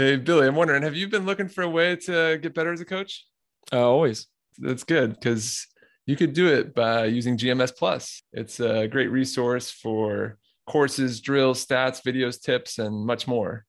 Hey, 0.00 0.16
Billy, 0.16 0.46
I'm 0.46 0.54
wondering, 0.54 0.82
have 0.82 0.96
you 0.96 1.08
been 1.08 1.26
looking 1.26 1.46
for 1.46 1.60
a 1.60 1.68
way 1.68 1.94
to 1.94 2.38
get 2.38 2.54
better 2.54 2.72
as 2.72 2.80
a 2.80 2.86
coach? 2.86 3.26
Uh, 3.70 3.86
always. 3.86 4.28
That's 4.56 4.82
good 4.82 5.10
because 5.10 5.66
you 6.06 6.16
could 6.16 6.32
do 6.32 6.46
it 6.46 6.74
by 6.74 7.04
using 7.04 7.36
GMS 7.36 7.76
Plus. 7.76 8.22
It's 8.32 8.60
a 8.60 8.88
great 8.88 9.10
resource 9.10 9.70
for 9.70 10.38
courses, 10.66 11.20
drills, 11.20 11.66
stats, 11.66 12.02
videos, 12.02 12.40
tips, 12.40 12.78
and 12.78 13.04
much 13.04 13.28
more. 13.28 13.66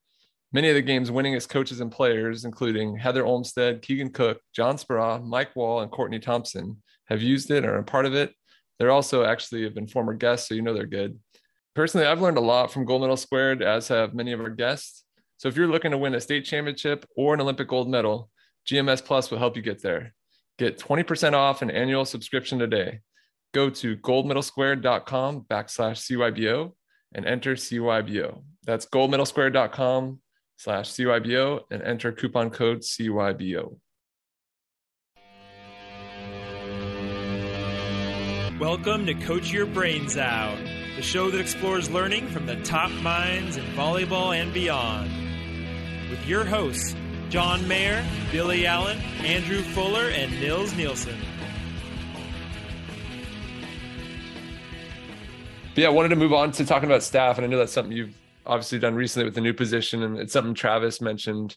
Many 0.54 0.70
of 0.70 0.76
the 0.76 0.82
game's 0.82 1.12
winningest 1.12 1.50
coaches 1.50 1.82
and 1.82 1.92
players, 1.92 2.46
including 2.46 2.96
Heather 2.96 3.26
Olmstead, 3.26 3.82
Keegan 3.82 4.12
Cook, 4.12 4.40
John 4.56 4.78
Speraw, 4.78 5.22
Mike 5.22 5.54
Wall, 5.58 5.82
and 5.82 5.92
Courtney 5.92 6.20
Thompson, 6.20 6.82
have 7.10 7.22
used 7.22 7.52
it 7.52 7.66
or 7.66 7.76
are 7.76 7.80
a 7.80 7.84
part 7.84 8.06
of 8.06 8.16
it. 8.16 8.34
They're 8.80 8.92
also 8.92 9.26
actually 9.26 9.64
have 9.64 9.76
been 9.76 9.86
former 9.86 10.14
guests, 10.14 10.48
so 10.48 10.56
you 10.56 10.62
know 10.62 10.74
they're 10.74 10.86
good. 10.86 11.20
Personally, 11.76 12.08
I've 12.08 12.22
learned 12.22 12.38
a 12.38 12.40
lot 12.42 12.72
from 12.72 12.86
Gold 12.86 13.02
Medal 13.02 13.18
Squared, 13.18 13.62
as 13.62 13.90
have 13.90 14.14
many 14.14 14.32
of 14.32 14.40
our 14.40 14.50
guests. 14.50 15.04
So 15.42 15.48
if 15.48 15.58
you're 15.58 15.68
looking 15.68 15.90
to 15.90 15.98
win 15.98 16.14
a 16.14 16.22
state 16.22 16.46
championship 16.46 17.04
or 17.18 17.34
an 17.34 17.42
Olympic 17.42 17.68
gold 17.68 17.90
medal, 17.90 18.30
GMS 18.70 19.04
Plus 19.04 19.32
will 19.32 19.40
help 19.40 19.56
you 19.56 19.64
get 19.64 19.82
there. 19.82 20.14
Get 20.60 20.78
20% 20.78 21.34
off 21.34 21.64
an 21.64 21.72
annual 21.72 22.06
subscription 22.06 22.60
today. 22.60 23.00
Go 23.52 23.72
to 23.72 23.98
goldmedalsquared.com 23.98 25.46
backslash 25.50 25.98
CYBO 26.06 26.74
and 27.16 27.26
enter 27.26 27.56
CYBO. 27.56 28.44
That's 28.68 28.86
goldmedalsquared.com 28.86 30.20
slash 30.58 30.92
CYBO 30.92 31.62
and 31.72 31.82
enter 31.82 32.12
coupon 32.12 32.52
code 32.52 32.82
CYBO. 32.82 33.80
Welcome 38.60 39.08
to 39.08 39.16
Coach 39.16 39.52
Your 39.52 39.66
Brains 39.66 40.18
Out, 40.18 40.60
the 40.96 41.02
show 41.02 41.32
that 41.32 41.42
explores 41.42 41.90
learning 41.90 42.28
from 42.28 42.46
the 42.46 42.58
top 42.58 42.92
minds 43.02 43.58
in 43.58 43.66
volleyball 43.74 44.40
and 44.40 44.54
beyond. 44.54 45.31
With 46.12 46.28
your 46.28 46.44
hosts, 46.44 46.94
John 47.30 47.66
Mayer, 47.70 48.06
Billy 48.34 48.68
Allen, 48.68 49.00
Andrew 49.24 49.62
Fuller, 49.62 50.10
and 50.10 50.30
Nils 50.42 50.76
Nielsen. 50.76 51.16
But 55.74 55.82
yeah, 55.82 55.88
I 55.88 55.92
wanted 55.92 56.10
to 56.10 56.18
move 56.18 56.34
on 56.34 56.52
to 56.52 56.66
talking 56.66 56.90
about 56.90 57.02
staff. 57.02 57.38
And 57.38 57.46
I 57.46 57.48
know 57.48 57.58
that's 57.58 57.72
something 57.72 57.96
you've 57.96 58.18
obviously 58.46 58.78
done 58.78 58.94
recently 58.94 59.24
with 59.24 59.36
the 59.36 59.42
new 59.42 59.54
position. 59.54 60.04
And 60.04 60.18
it's 60.18 60.34
something 60.34 60.54
Travis 60.54 61.00
mentioned 61.00 61.56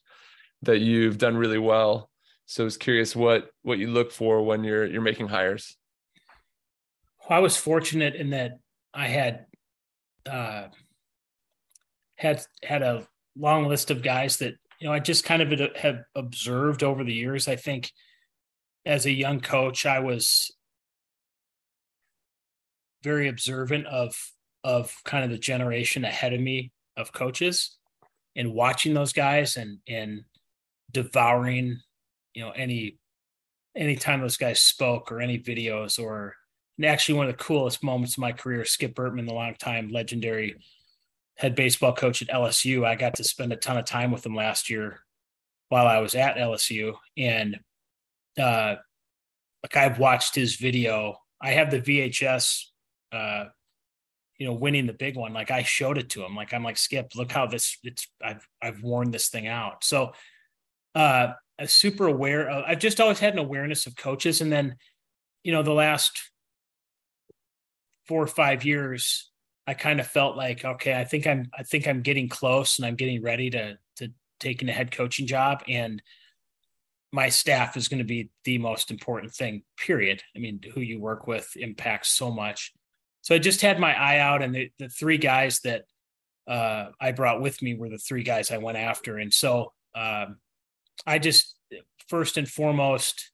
that 0.62 0.78
you've 0.78 1.18
done 1.18 1.36
really 1.36 1.58
well. 1.58 2.08
So 2.46 2.62
I 2.62 2.66
was 2.66 2.76
curious 2.76 3.16
what 3.16 3.50
what 3.62 3.78
you 3.78 3.88
look 3.88 4.12
for 4.12 4.44
when 4.44 4.62
you're 4.62 4.86
you're 4.86 5.02
making 5.02 5.26
hires. 5.26 5.76
I 7.28 7.40
was 7.40 7.56
fortunate 7.56 8.14
in 8.14 8.30
that 8.30 8.60
I 8.92 9.08
had 9.08 9.46
uh, 10.30 10.68
had 12.14 12.40
had 12.62 12.82
a 12.82 13.08
long 13.36 13.66
list 13.66 13.90
of 13.90 14.02
guys 14.02 14.38
that 14.38 14.54
you 14.80 14.86
know 14.86 14.92
I 14.92 15.00
just 15.00 15.24
kind 15.24 15.42
of 15.42 15.76
have 15.76 16.00
observed 16.14 16.82
over 16.82 17.04
the 17.04 17.14
years. 17.14 17.48
I 17.48 17.56
think 17.56 17.90
as 18.86 19.06
a 19.06 19.12
young 19.12 19.40
coach, 19.40 19.86
I 19.86 20.00
was 20.00 20.50
very 23.02 23.28
observant 23.28 23.86
of 23.86 24.14
of 24.64 24.94
kind 25.04 25.24
of 25.24 25.30
the 25.30 25.38
generation 25.38 26.04
ahead 26.04 26.32
of 26.32 26.40
me 26.40 26.72
of 26.96 27.12
coaches 27.12 27.76
and 28.34 28.54
watching 28.54 28.94
those 28.94 29.12
guys 29.12 29.56
and 29.56 29.78
and 29.86 30.22
devouring 30.90 31.78
you 32.32 32.42
know 32.42 32.50
any 32.50 32.98
anytime 33.76 34.20
those 34.20 34.36
guys 34.36 34.60
spoke 34.60 35.12
or 35.12 35.20
any 35.20 35.38
videos 35.38 36.02
or 36.02 36.34
and 36.78 36.86
actually 36.86 37.16
one 37.16 37.28
of 37.28 37.36
the 37.36 37.44
coolest 37.44 37.82
moments 37.82 38.14
of 38.14 38.20
my 38.20 38.32
career 38.32 38.64
skip 38.64 38.94
bertman 38.94 39.26
the 39.26 39.34
long 39.34 39.54
time 39.54 39.90
legendary 39.90 40.56
head 41.36 41.54
baseball 41.54 41.92
coach 41.92 42.22
at 42.22 42.28
lsu 42.28 42.86
i 42.86 42.94
got 42.94 43.14
to 43.14 43.24
spend 43.24 43.52
a 43.52 43.56
ton 43.56 43.76
of 43.76 43.84
time 43.84 44.10
with 44.10 44.24
him 44.24 44.34
last 44.34 44.70
year 44.70 45.00
while 45.68 45.86
i 45.86 45.98
was 45.98 46.14
at 46.14 46.36
lsu 46.36 46.94
and 47.16 47.58
uh 48.38 48.76
like 49.64 49.76
i've 49.76 49.98
watched 49.98 50.34
his 50.34 50.56
video. 50.56 51.16
I 51.40 51.52
have 51.52 51.70
the 51.70 51.80
vhs 51.80 52.64
uh 53.12 53.46
you 54.38 54.46
know 54.46 54.52
winning 54.52 54.86
the 54.86 54.92
big 54.92 55.16
one. 55.16 55.32
Like 55.32 55.50
i 55.50 55.62
showed 55.62 55.98
it 55.98 56.10
to 56.10 56.24
him. 56.24 56.36
Like 56.36 56.52
i'm 56.52 56.62
like 56.62 56.76
skip 56.76 57.12
look 57.16 57.32
how 57.32 57.46
this 57.46 57.78
it's 57.82 58.06
i've 58.22 58.46
i've 58.62 58.82
worn 58.82 59.10
this 59.10 59.28
thing 59.28 59.46
out. 59.48 59.82
So 59.82 60.12
uh 60.94 61.28
I'm 61.58 61.66
super 61.66 62.06
aware 62.06 62.48
of 62.48 62.64
i've 62.66 62.78
just 62.78 63.00
always 63.00 63.18
had 63.18 63.32
an 63.32 63.38
awareness 63.38 63.86
of 63.86 63.96
coaches. 63.96 64.40
And 64.40 64.52
then 64.52 64.76
you 65.42 65.52
know 65.52 65.62
the 65.62 65.72
last 65.72 66.30
four 68.06 68.22
or 68.22 68.26
five 68.26 68.64
years 68.64 69.30
i 69.66 69.74
kind 69.74 70.00
of 70.00 70.06
felt 70.06 70.36
like 70.36 70.64
okay 70.64 70.94
i 70.94 71.04
think 71.04 71.26
i'm 71.26 71.48
i 71.56 71.62
think 71.62 71.86
i'm 71.86 72.02
getting 72.02 72.28
close 72.28 72.78
and 72.78 72.86
i'm 72.86 72.96
getting 72.96 73.22
ready 73.22 73.50
to 73.50 73.76
to 73.96 74.08
taking 74.40 74.68
a 74.68 74.72
head 74.72 74.90
coaching 74.90 75.26
job 75.26 75.62
and 75.68 76.02
my 77.12 77.28
staff 77.28 77.76
is 77.76 77.88
going 77.88 77.98
to 77.98 78.04
be 78.04 78.30
the 78.44 78.58
most 78.58 78.90
important 78.90 79.32
thing 79.32 79.62
period 79.76 80.22
i 80.36 80.38
mean 80.38 80.60
who 80.74 80.80
you 80.80 81.00
work 81.00 81.26
with 81.26 81.56
impacts 81.56 82.10
so 82.10 82.30
much 82.30 82.72
so 83.24 83.34
I 83.34 83.38
just 83.38 83.62
had 83.62 83.80
my 83.80 83.98
eye 83.98 84.18
out, 84.18 84.42
and 84.42 84.54
the, 84.54 84.70
the 84.78 84.90
three 84.90 85.16
guys 85.16 85.60
that 85.60 85.86
uh, 86.46 86.88
I 87.00 87.12
brought 87.12 87.40
with 87.40 87.62
me 87.62 87.74
were 87.74 87.88
the 87.88 87.96
three 87.96 88.22
guys 88.22 88.50
I 88.50 88.58
went 88.58 88.76
after. 88.76 89.16
And 89.16 89.32
so 89.32 89.72
um, 89.94 90.36
I 91.06 91.18
just, 91.18 91.54
first 92.06 92.36
and 92.36 92.46
foremost, 92.46 93.30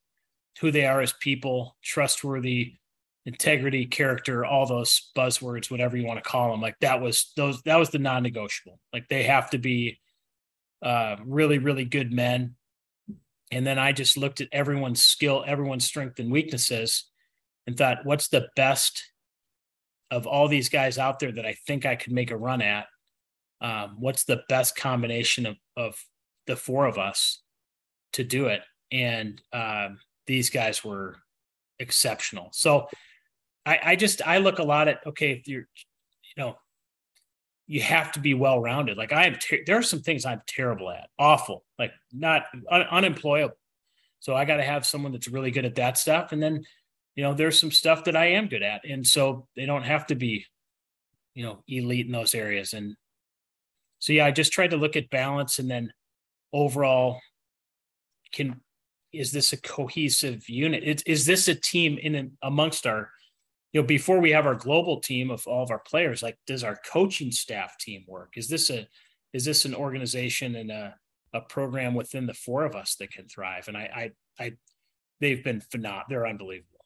who 0.61 0.71
they 0.71 0.87
are 0.87 1.01
as 1.01 1.13
people, 1.13 1.77
trustworthy, 1.83 2.75
integrity, 3.27 3.87
character, 3.87 4.45
all 4.45 4.67
those 4.67 5.11
buzzwords, 5.17 5.71
whatever 5.71 5.97
you 5.97 6.07
want 6.07 6.23
to 6.23 6.29
call 6.29 6.51
them. 6.51 6.61
Like 6.61 6.77
that 6.81 7.01
was 7.01 7.33
those, 7.37 7.63
that 7.63 7.79
was 7.79 7.91
the 7.91 7.99
non 7.99 8.23
negotiable. 8.23 8.79
Like 8.93 9.09
they 9.09 9.25
have 9.25 9.51
to 9.51 9.59
be 9.59 10.01
uh, 10.83 11.17
really, 11.25 11.59
really 11.59 11.85
good 11.85 12.13
men. 12.13 12.55
And 13.53 13.67
then 13.67 13.79
I 13.79 13.93
just 13.93 14.17
looked 14.17 14.41
at 14.41 14.49
everyone's 14.53 15.03
skill, 15.03 15.45
everyone's 15.47 15.85
strength 15.85 16.19
and 16.19 16.31
weaknesses 16.31 17.11
and 17.67 17.77
thought, 17.77 18.05
what's 18.05 18.29
the 18.29 18.49
best 18.57 19.03
of 20.11 20.27
all 20.27 20.49
these 20.49 20.69
guys 20.69 20.99
out 20.99 21.19
there 21.19 21.33
that 21.33 21.47
I 21.47 21.57
think 21.67 21.85
I 21.85 21.97
could 21.97 22.13
make 22.13 22.31
a 22.31 22.37
run 22.37 22.63
at, 22.63 22.87
um, 23.61 23.97
what's 23.99 24.25
the 24.25 24.43
best 24.49 24.77
combination 24.77 25.47
of, 25.47 25.57
of 25.77 25.97
the 26.47 26.57
four 26.57 26.87
of 26.87 26.99
us 26.99 27.43
to 28.15 28.25
do 28.25 28.47
it? 28.47 28.63
And 28.91 29.41
um, 29.53 29.99
these 30.27 30.51
guys 30.51 30.85
were 30.85 31.17
exceptional. 31.79 32.49
So 32.53 32.89
I, 33.67 33.79
I 33.83 33.97
just 33.97 34.23
I 34.27 34.39
look 34.39 34.59
a 34.59 34.65
lot 34.65 34.89
at 34.89 35.07
okay, 35.07 35.33
if 35.33 35.49
you're, 35.49 35.63
you 35.63 36.43
know, 36.43 36.57
you 37.67 37.81
have 37.83 38.13
to 38.13 38.21
be 38.21 38.35
well 38.35 38.61
rounded. 38.61 38.97
Like 38.97 39.13
I 39.13 39.27
am, 39.27 39.35
ter- 39.35 39.65
there 39.67 39.79
are 39.79 39.83
some 39.83 40.01
things 40.01 40.25
I'm 40.25 40.43
terrible 40.47 40.91
at, 40.91 41.09
awful, 41.19 41.65
like 41.79 41.93
not 42.13 42.45
un- 42.71 42.87
unemployable. 42.91 43.57
So 44.19 44.35
I 44.35 44.45
got 44.45 44.57
to 44.57 44.65
have 44.65 44.85
someone 44.85 45.13
that's 45.13 45.29
really 45.29 45.51
good 45.51 45.65
at 45.65 45.77
that 45.77 45.97
stuff, 45.97 46.33
and 46.33 46.43
then 46.43 46.65
you 47.21 47.25
know, 47.25 47.35
there's 47.35 47.61
some 47.61 47.71
stuff 47.71 48.05
that 48.05 48.17
I 48.17 48.27
am 48.29 48.49
good 48.49 48.63
at. 48.63 48.85
And 48.89 49.07
so 49.07 49.47
they 49.57 49.67
don't 49.67 49.83
have 49.83 50.07
to 50.07 50.15
be, 50.15 50.47
you 51.35 51.45
know, 51.45 51.63
elite 51.69 52.07
in 52.07 52.13
those 52.13 52.35
areas. 52.35 52.73
And 52.73 52.97
so, 53.99 54.13
yeah, 54.13 54.27
I 54.27 54.31
just 54.31 54.53
tried 54.53 54.71
to 54.71 54.77
look 54.77 54.97
at 54.97 55.11
balance 55.11 55.59
and 55.59 55.71
then 55.71 55.93
overall 56.53 57.21
can, 58.33 58.61
is 59.13 59.33
this 59.33 59.53
a 59.53 59.61
cohesive 59.61 60.49
unit? 60.49 60.85
Is, 60.85 61.03
is 61.03 61.27
this 61.27 61.49
a 61.49 61.55
team 61.55 61.99
in 61.99 62.15
an, 62.15 62.39
amongst 62.43 62.87
our, 62.87 63.11
you 63.73 63.81
know, 63.81 63.87
before 63.87 64.21
we 64.21 64.31
have 64.31 64.47
our 64.47 64.55
global 64.55 65.01
team 65.01 65.31
of 65.31 65.47
all 65.47 65.63
of 65.63 65.71
our 65.71 65.79
players, 65.79 66.23
like 66.23 66.37
does 66.47 66.65
our 66.65 66.79
coaching 66.91 67.31
staff 67.31 67.79
team 67.79 68.05
work? 68.09 68.35
Is 68.37 68.49
this 68.49 68.71
a, 68.71 68.89
is 69.33 69.45
this 69.45 69.65
an 69.65 69.75
organization 69.75 70.57
and 70.57 70.71
a, 70.71 70.95
a 71.33 71.41
program 71.41 71.95
within 71.95 72.27
the 72.27 72.35
four 72.35 72.65
of 72.65 72.75
us 72.75 72.97
that 72.97 73.13
can 73.13 73.29
thrive? 73.29 73.69
And 73.69 73.77
I, 73.77 74.13
I, 74.41 74.45
I, 74.45 74.53
they've 75.21 75.43
been 75.43 75.61
phenomenal. 75.61 76.05
They're 76.09 76.27
unbelievable. 76.27 76.85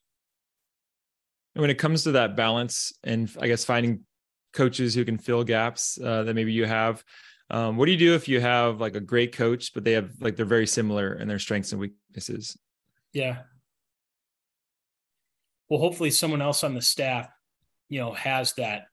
And 1.54 1.62
when 1.62 1.70
it 1.70 1.78
comes 1.78 2.04
to 2.04 2.12
that 2.12 2.36
balance 2.36 2.92
and 3.02 3.30
I 3.40 3.46
guess 3.46 3.64
finding 3.64 4.00
coaches 4.52 4.94
who 4.94 5.04
can 5.04 5.18
fill 5.18 5.44
gaps 5.44 5.98
uh, 6.02 6.24
that 6.24 6.34
maybe 6.34 6.52
you 6.52 6.66
have, 6.66 7.02
um, 7.50 7.76
what 7.76 7.86
do 7.86 7.92
you 7.92 7.98
do 7.98 8.14
if 8.14 8.28
you 8.28 8.40
have 8.40 8.80
like 8.80 8.96
a 8.96 9.00
great 9.00 9.32
coach, 9.32 9.72
but 9.72 9.84
they 9.84 9.92
have 9.92 10.10
like 10.20 10.36
they're 10.36 10.44
very 10.44 10.66
similar 10.66 11.14
in 11.14 11.28
their 11.28 11.38
strengths 11.38 11.72
and 11.72 11.80
weaknesses? 11.80 12.58
Yeah. 13.12 13.42
Well, 15.68 15.80
hopefully 15.80 16.10
someone 16.10 16.42
else 16.42 16.62
on 16.62 16.74
the 16.74 16.82
staff, 16.82 17.28
you 17.88 18.00
know, 18.00 18.12
has 18.12 18.52
that 18.54 18.86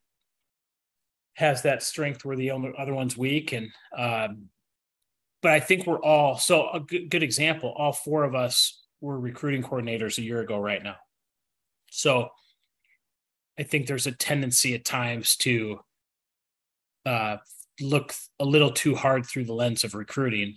has 1.36 1.62
that 1.64 1.82
strength 1.82 2.26
where 2.26 2.36
the 2.36 2.52
other 2.52 2.94
one's 2.94 3.18
weak. 3.18 3.54
And 3.54 3.72
um, 3.98 4.50
but 5.42 5.52
I 5.52 5.60
think 5.60 5.88
we're 5.88 6.02
all 6.02 6.38
so 6.38 6.70
a 6.72 6.80
good, 6.80 7.10
good 7.10 7.24
example. 7.24 7.74
All 7.76 7.94
four 7.94 8.24
of 8.24 8.36
us 8.36 8.80
were 9.02 9.20
recruiting 9.20 9.64
coordinators 9.64 10.18
a 10.18 10.22
year 10.22 10.42
ago 10.42 10.60
right 10.60 10.84
now. 10.84 10.98
So 11.90 12.30
I 13.60 13.64
think 13.64 13.88
there's 13.88 14.08
a 14.08 14.12
tendency 14.12 14.76
at 14.76 14.86
times 14.86 15.36
to 15.38 15.80
uh, 17.06 17.38
look 17.80 18.14
a 18.40 18.46
little 18.46 18.72
too 18.72 18.96
hard 18.96 19.26
through 19.26 19.46
the 19.46 19.54
lens 19.54 19.84
of 19.84 19.96
recruiting, 19.96 20.56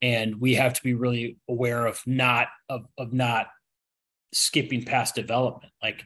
and 0.00 0.40
we 0.40 0.54
have 0.54 0.74
to 0.74 0.82
be 0.82 0.94
really 0.94 1.38
aware 1.48 1.86
of 1.86 2.00
not 2.06 2.48
of 2.68 2.86
of 2.96 3.12
not 3.12 3.48
skipping 4.32 4.84
past 4.84 5.14
development. 5.14 5.72
Like 5.82 6.04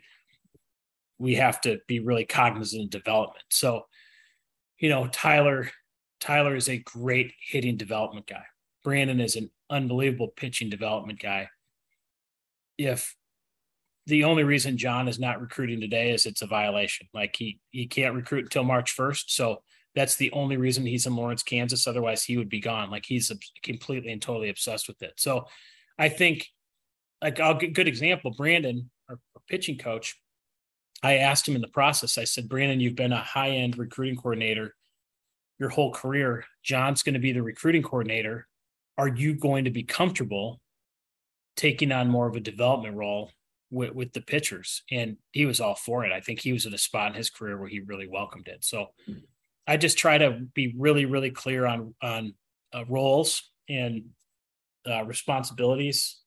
we 1.18 1.34
have 1.36 1.60
to 1.62 1.78
be 1.86 2.00
really 2.00 2.24
cognizant 2.24 2.84
of 2.84 2.90
development. 2.90 3.44
So, 3.50 3.86
you 4.78 4.88
know, 4.88 5.06
Tyler 5.08 5.70
Tyler 6.20 6.54
is 6.54 6.68
a 6.68 6.78
great 6.78 7.32
hitting 7.40 7.76
development 7.76 8.26
guy. 8.26 8.44
Brandon 8.84 9.20
is 9.20 9.36
an 9.36 9.50
unbelievable 9.70 10.28
pitching 10.28 10.68
development 10.70 11.18
guy. 11.18 11.48
If 12.76 13.14
the 14.06 14.24
only 14.24 14.44
reason 14.44 14.76
John 14.76 15.08
is 15.08 15.18
not 15.18 15.40
recruiting 15.40 15.80
today 15.80 16.10
is 16.10 16.26
it's 16.26 16.42
a 16.42 16.46
violation. 16.46 17.08
Like 17.14 17.36
he 17.36 17.60
he 17.70 17.86
can't 17.86 18.14
recruit 18.14 18.44
until 18.44 18.64
March 18.64 18.96
1st. 18.96 19.24
So 19.28 19.62
that's 19.94 20.16
the 20.16 20.30
only 20.32 20.56
reason 20.56 20.86
he's 20.86 21.06
in 21.06 21.16
Lawrence, 21.16 21.42
Kansas. 21.42 21.86
Otherwise, 21.86 22.22
he 22.22 22.36
would 22.36 22.48
be 22.48 22.60
gone. 22.60 22.90
Like 22.90 23.04
he's 23.06 23.32
completely 23.62 24.12
and 24.12 24.22
totally 24.22 24.48
obsessed 24.48 24.88
with 24.88 25.02
it. 25.02 25.14
So 25.16 25.46
I 25.98 26.08
think, 26.08 26.48
like, 27.22 27.40
I'll 27.40 27.54
good 27.54 27.88
example. 27.88 28.30
Brandon, 28.30 28.90
our, 29.08 29.18
our 29.34 29.42
pitching 29.48 29.78
coach, 29.78 30.18
I 31.02 31.18
asked 31.18 31.46
him 31.46 31.54
in 31.54 31.60
the 31.62 31.68
process. 31.68 32.18
I 32.18 32.24
said, 32.24 32.48
Brandon, 32.48 32.80
you've 32.80 32.94
been 32.94 33.12
a 33.12 33.22
high 33.22 33.50
end 33.50 33.78
recruiting 33.78 34.16
coordinator 34.16 34.74
your 35.60 35.68
whole 35.68 35.92
career. 35.92 36.44
John's 36.64 37.02
going 37.02 37.14
to 37.14 37.20
be 37.20 37.32
the 37.32 37.42
recruiting 37.42 37.82
coordinator. 37.82 38.48
Are 38.98 39.08
you 39.08 39.34
going 39.34 39.64
to 39.64 39.70
be 39.70 39.82
comfortable 39.82 40.60
taking 41.54 41.92
on 41.92 42.08
more 42.08 42.26
of 42.26 42.34
a 42.34 42.40
development 42.40 42.96
role 42.96 43.30
with, 43.70 43.94
with 43.94 44.12
the 44.12 44.22
pitchers? 44.22 44.82
And 44.90 45.18
he 45.32 45.46
was 45.46 45.60
all 45.60 45.74
for 45.74 46.04
it. 46.04 46.12
I 46.12 46.20
think 46.20 46.40
he 46.40 46.52
was 46.52 46.66
at 46.66 46.72
a 46.72 46.78
spot 46.78 47.12
in 47.12 47.16
his 47.16 47.30
career 47.30 47.58
where 47.58 47.68
he 47.68 47.80
really 47.80 48.08
welcomed 48.08 48.48
it. 48.48 48.64
So 48.64 48.86
I 49.66 49.76
just 49.76 49.98
try 49.98 50.18
to 50.18 50.30
be 50.54 50.74
really, 50.76 51.04
really 51.04 51.30
clear 51.30 51.66
on 51.66 51.94
on 52.02 52.34
uh, 52.72 52.84
roles 52.88 53.50
and 53.68 54.06
uh, 54.90 55.04
responsibilities. 55.04 56.20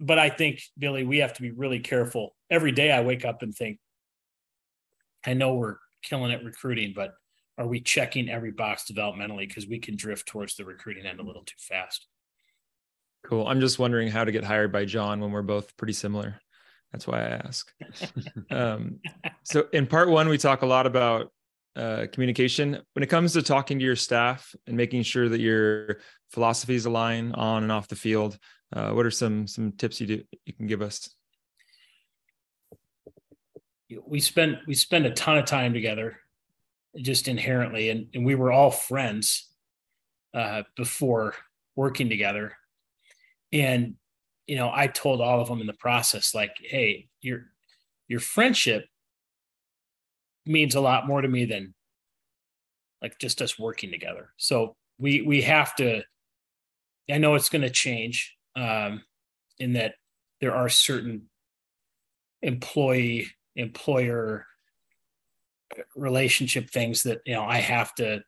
But 0.00 0.18
I 0.18 0.30
think 0.30 0.62
Billy, 0.78 1.04
we 1.04 1.18
have 1.18 1.34
to 1.34 1.42
be 1.42 1.50
really 1.50 1.80
careful. 1.80 2.34
Every 2.50 2.72
day 2.72 2.90
I 2.90 3.02
wake 3.02 3.24
up 3.24 3.42
and 3.42 3.54
think, 3.54 3.78
I 5.24 5.34
know 5.34 5.54
we're 5.54 5.76
killing 6.02 6.30
it 6.30 6.42
recruiting, 6.42 6.92
but 6.94 7.12
are 7.58 7.66
we 7.66 7.80
checking 7.80 8.30
every 8.30 8.52
box 8.52 8.90
developmentally? 8.90 9.46
Because 9.46 9.66
we 9.66 9.78
can 9.78 9.96
drift 9.96 10.26
towards 10.26 10.56
the 10.56 10.64
recruiting 10.64 11.04
end 11.04 11.20
a 11.20 11.22
little 11.22 11.44
too 11.44 11.56
fast. 11.58 12.06
Cool. 13.26 13.46
I'm 13.46 13.60
just 13.60 13.78
wondering 13.78 14.08
how 14.08 14.24
to 14.24 14.32
get 14.32 14.44
hired 14.44 14.72
by 14.72 14.86
John 14.86 15.20
when 15.20 15.30
we're 15.30 15.42
both 15.42 15.76
pretty 15.76 15.92
similar. 15.92 16.40
That's 16.90 17.06
why 17.06 17.18
I 17.18 17.28
ask. 17.46 17.70
um, 18.50 18.98
so 19.42 19.68
in 19.72 19.86
part 19.86 20.08
one, 20.08 20.28
we 20.28 20.38
talk 20.38 20.62
a 20.62 20.66
lot 20.66 20.86
about 20.86 21.30
uh, 21.76 22.06
communication 22.12 22.80
when 22.94 23.02
it 23.02 23.08
comes 23.08 23.34
to 23.34 23.42
talking 23.42 23.78
to 23.78 23.84
your 23.84 23.96
staff 23.96 24.54
and 24.66 24.76
making 24.76 25.02
sure 25.02 25.28
that 25.28 25.40
your 25.40 25.98
philosophies 26.32 26.86
align 26.86 27.32
on 27.32 27.62
and 27.62 27.70
off 27.70 27.88
the 27.88 27.96
field 27.96 28.38
uh, 28.74 28.90
what 28.90 29.06
are 29.06 29.10
some 29.10 29.46
some 29.46 29.72
tips 29.72 30.00
you 30.00 30.06
do 30.06 30.22
you 30.46 30.52
can 30.52 30.66
give 30.66 30.82
us 30.82 31.10
we 34.06 34.20
spend 34.20 34.58
we 34.66 34.74
spend 34.74 35.06
a 35.06 35.10
ton 35.10 35.36
of 35.36 35.44
time 35.44 35.72
together 35.72 36.18
just 37.00 37.28
inherently 37.28 37.90
and, 37.90 38.06
and 38.14 38.24
we 38.24 38.34
were 38.34 38.52
all 38.52 38.70
friends 38.70 39.48
uh, 40.34 40.62
before 40.76 41.34
working 41.76 42.08
together 42.08 42.56
and 43.52 43.94
you 44.46 44.56
know 44.56 44.70
i 44.72 44.86
told 44.86 45.20
all 45.20 45.40
of 45.40 45.48
them 45.48 45.60
in 45.60 45.66
the 45.66 45.72
process 45.72 46.34
like 46.34 46.56
hey 46.62 47.08
your 47.20 47.46
your 48.08 48.20
friendship 48.20 48.86
means 50.46 50.74
a 50.74 50.80
lot 50.80 51.06
more 51.06 51.20
to 51.20 51.28
me 51.28 51.44
than 51.44 51.74
like 53.02 53.18
just 53.18 53.40
us 53.40 53.58
working 53.58 53.90
together. 53.90 54.30
So 54.36 54.76
we 54.98 55.22
we 55.22 55.42
have 55.42 55.74
to. 55.76 56.02
I 57.10 57.18
know 57.18 57.34
it's 57.34 57.48
going 57.48 57.62
to 57.62 57.70
change 57.70 58.36
um, 58.60 59.02
in 59.58 59.72
that 59.74 59.94
there 60.40 60.54
are 60.54 60.68
certain 60.68 61.28
employee 62.42 63.28
employer 63.56 64.46
relationship 65.96 66.70
things 66.70 67.02
that 67.04 67.20
you 67.26 67.34
know 67.34 67.44
I 67.44 67.58
have 67.58 67.94
to 67.96 68.22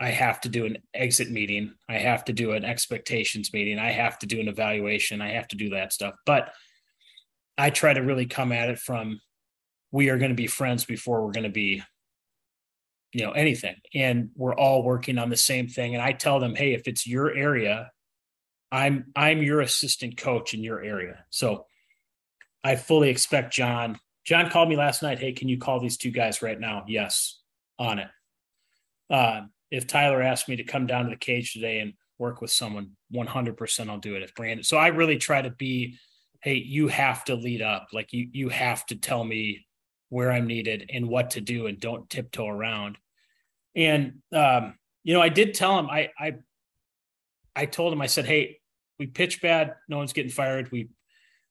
I 0.00 0.08
have 0.08 0.40
to 0.42 0.48
do 0.48 0.66
an 0.66 0.78
exit 0.92 1.30
meeting. 1.30 1.72
I 1.88 1.98
have 1.98 2.24
to 2.24 2.32
do 2.32 2.52
an 2.52 2.64
expectations 2.64 3.52
meeting. 3.52 3.78
I 3.78 3.92
have 3.92 4.18
to 4.20 4.26
do 4.26 4.40
an 4.40 4.48
evaluation. 4.48 5.20
I 5.20 5.30
have 5.30 5.48
to 5.48 5.56
do 5.56 5.70
that 5.70 5.92
stuff. 5.92 6.14
But 6.26 6.52
I 7.56 7.70
try 7.70 7.94
to 7.94 8.00
really 8.00 8.26
come 8.26 8.50
at 8.50 8.70
it 8.70 8.78
from 8.78 9.20
we 9.92 10.10
are 10.10 10.18
going 10.18 10.30
to 10.30 10.36
be 10.36 10.48
friends 10.48 10.84
before 10.84 11.24
we're 11.24 11.32
going 11.32 11.44
to 11.44 11.50
be 11.50 11.82
you 13.12 13.24
know 13.24 13.30
anything 13.32 13.76
and 13.94 14.30
we're 14.34 14.56
all 14.56 14.82
working 14.82 15.18
on 15.18 15.30
the 15.30 15.36
same 15.36 15.68
thing 15.68 15.94
and 15.94 16.02
i 16.02 16.10
tell 16.10 16.40
them 16.40 16.56
hey 16.56 16.74
if 16.74 16.88
it's 16.88 17.06
your 17.06 17.32
area 17.32 17.92
i'm 18.72 19.06
i'm 19.16 19.42
your 19.42 19.60
assistant 19.60 20.16
coach 20.16 20.54
in 20.54 20.62
your 20.62 20.82
area. 20.82 21.24
So 21.30 21.66
i 22.62 22.76
fully 22.76 23.10
expect 23.10 23.52
john 23.52 23.98
john 24.24 24.50
called 24.50 24.68
me 24.68 24.76
last 24.76 25.02
night 25.02 25.18
hey 25.18 25.32
can 25.32 25.48
you 25.48 25.58
call 25.58 25.80
these 25.80 25.96
two 25.96 26.10
guys 26.10 26.42
right 26.42 26.58
now? 26.58 26.84
Yes 26.86 27.40
on 27.78 27.98
it. 27.98 28.08
Uh, 29.10 29.42
if 29.70 29.86
tyler 29.86 30.22
asked 30.22 30.48
me 30.48 30.56
to 30.56 30.64
come 30.64 30.86
down 30.86 31.04
to 31.04 31.10
the 31.10 31.16
cage 31.16 31.52
today 31.52 31.80
and 31.80 31.94
work 32.18 32.40
with 32.40 32.50
someone 32.50 32.92
100% 33.12 33.90
i'll 33.90 33.98
do 33.98 34.16
it. 34.16 34.22
If 34.22 34.34
brandon 34.34 34.64
so 34.64 34.76
i 34.76 34.88
really 34.88 35.18
try 35.18 35.42
to 35.42 35.50
be 35.50 35.98
hey 36.44 36.56
you 36.56 36.88
have 36.88 37.24
to 37.24 37.34
lead 37.34 37.62
up. 37.62 37.88
Like 37.92 38.12
you 38.12 38.28
you 38.30 38.50
have 38.50 38.84
to 38.86 38.96
tell 38.96 39.24
me 39.24 39.66
where 40.10 40.30
I'm 40.30 40.46
needed 40.46 40.90
and 40.92 41.08
what 41.08 41.30
to 41.30 41.40
do 41.40 41.66
and 41.66 41.80
don't 41.80 42.08
tiptoe 42.08 42.46
around. 42.46 42.98
And 43.74 44.20
um, 44.32 44.74
you 45.02 45.14
know, 45.14 45.22
I 45.22 45.30
did 45.30 45.54
tell 45.54 45.78
him 45.78 45.88
I 45.88 46.10
I 46.18 46.34
I 47.56 47.66
told 47.66 47.92
him 47.92 48.00
I 48.00 48.06
said, 48.06 48.26
"Hey, 48.26 48.60
we 48.98 49.06
pitch 49.06 49.42
bad, 49.42 49.74
no 49.88 49.98
one's 49.98 50.12
getting 50.12 50.30
fired. 50.30 50.70
We 50.72 50.88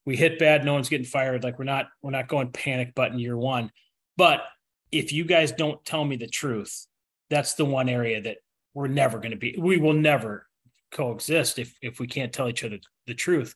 we 0.05 0.15
hit 0.15 0.39
bad, 0.39 0.65
no 0.65 0.73
one's 0.73 0.89
getting 0.89 1.05
fired. 1.05 1.43
Like 1.43 1.59
we're 1.59 1.65
not 1.65 1.87
we're 2.01 2.11
not 2.11 2.27
going 2.27 2.51
panic 2.51 2.93
button 2.95 3.19
year 3.19 3.37
1. 3.37 3.71
But 4.17 4.43
if 4.91 5.11
you 5.11 5.25
guys 5.25 5.51
don't 5.51 5.83
tell 5.85 6.05
me 6.05 6.17
the 6.17 6.27
truth, 6.27 6.87
that's 7.29 7.55
the 7.55 7.65
one 7.65 7.89
area 7.89 8.21
that 8.21 8.37
we're 8.73 8.87
never 8.87 9.19
going 9.19 9.31
to 9.31 9.37
be 9.37 9.55
we 9.57 9.77
will 9.77 9.93
never 9.93 10.47
coexist 10.91 11.59
if 11.59 11.75
if 11.81 11.99
we 11.99 12.07
can't 12.07 12.33
tell 12.33 12.49
each 12.49 12.63
other 12.63 12.79
the 13.07 13.13
truth 13.13 13.55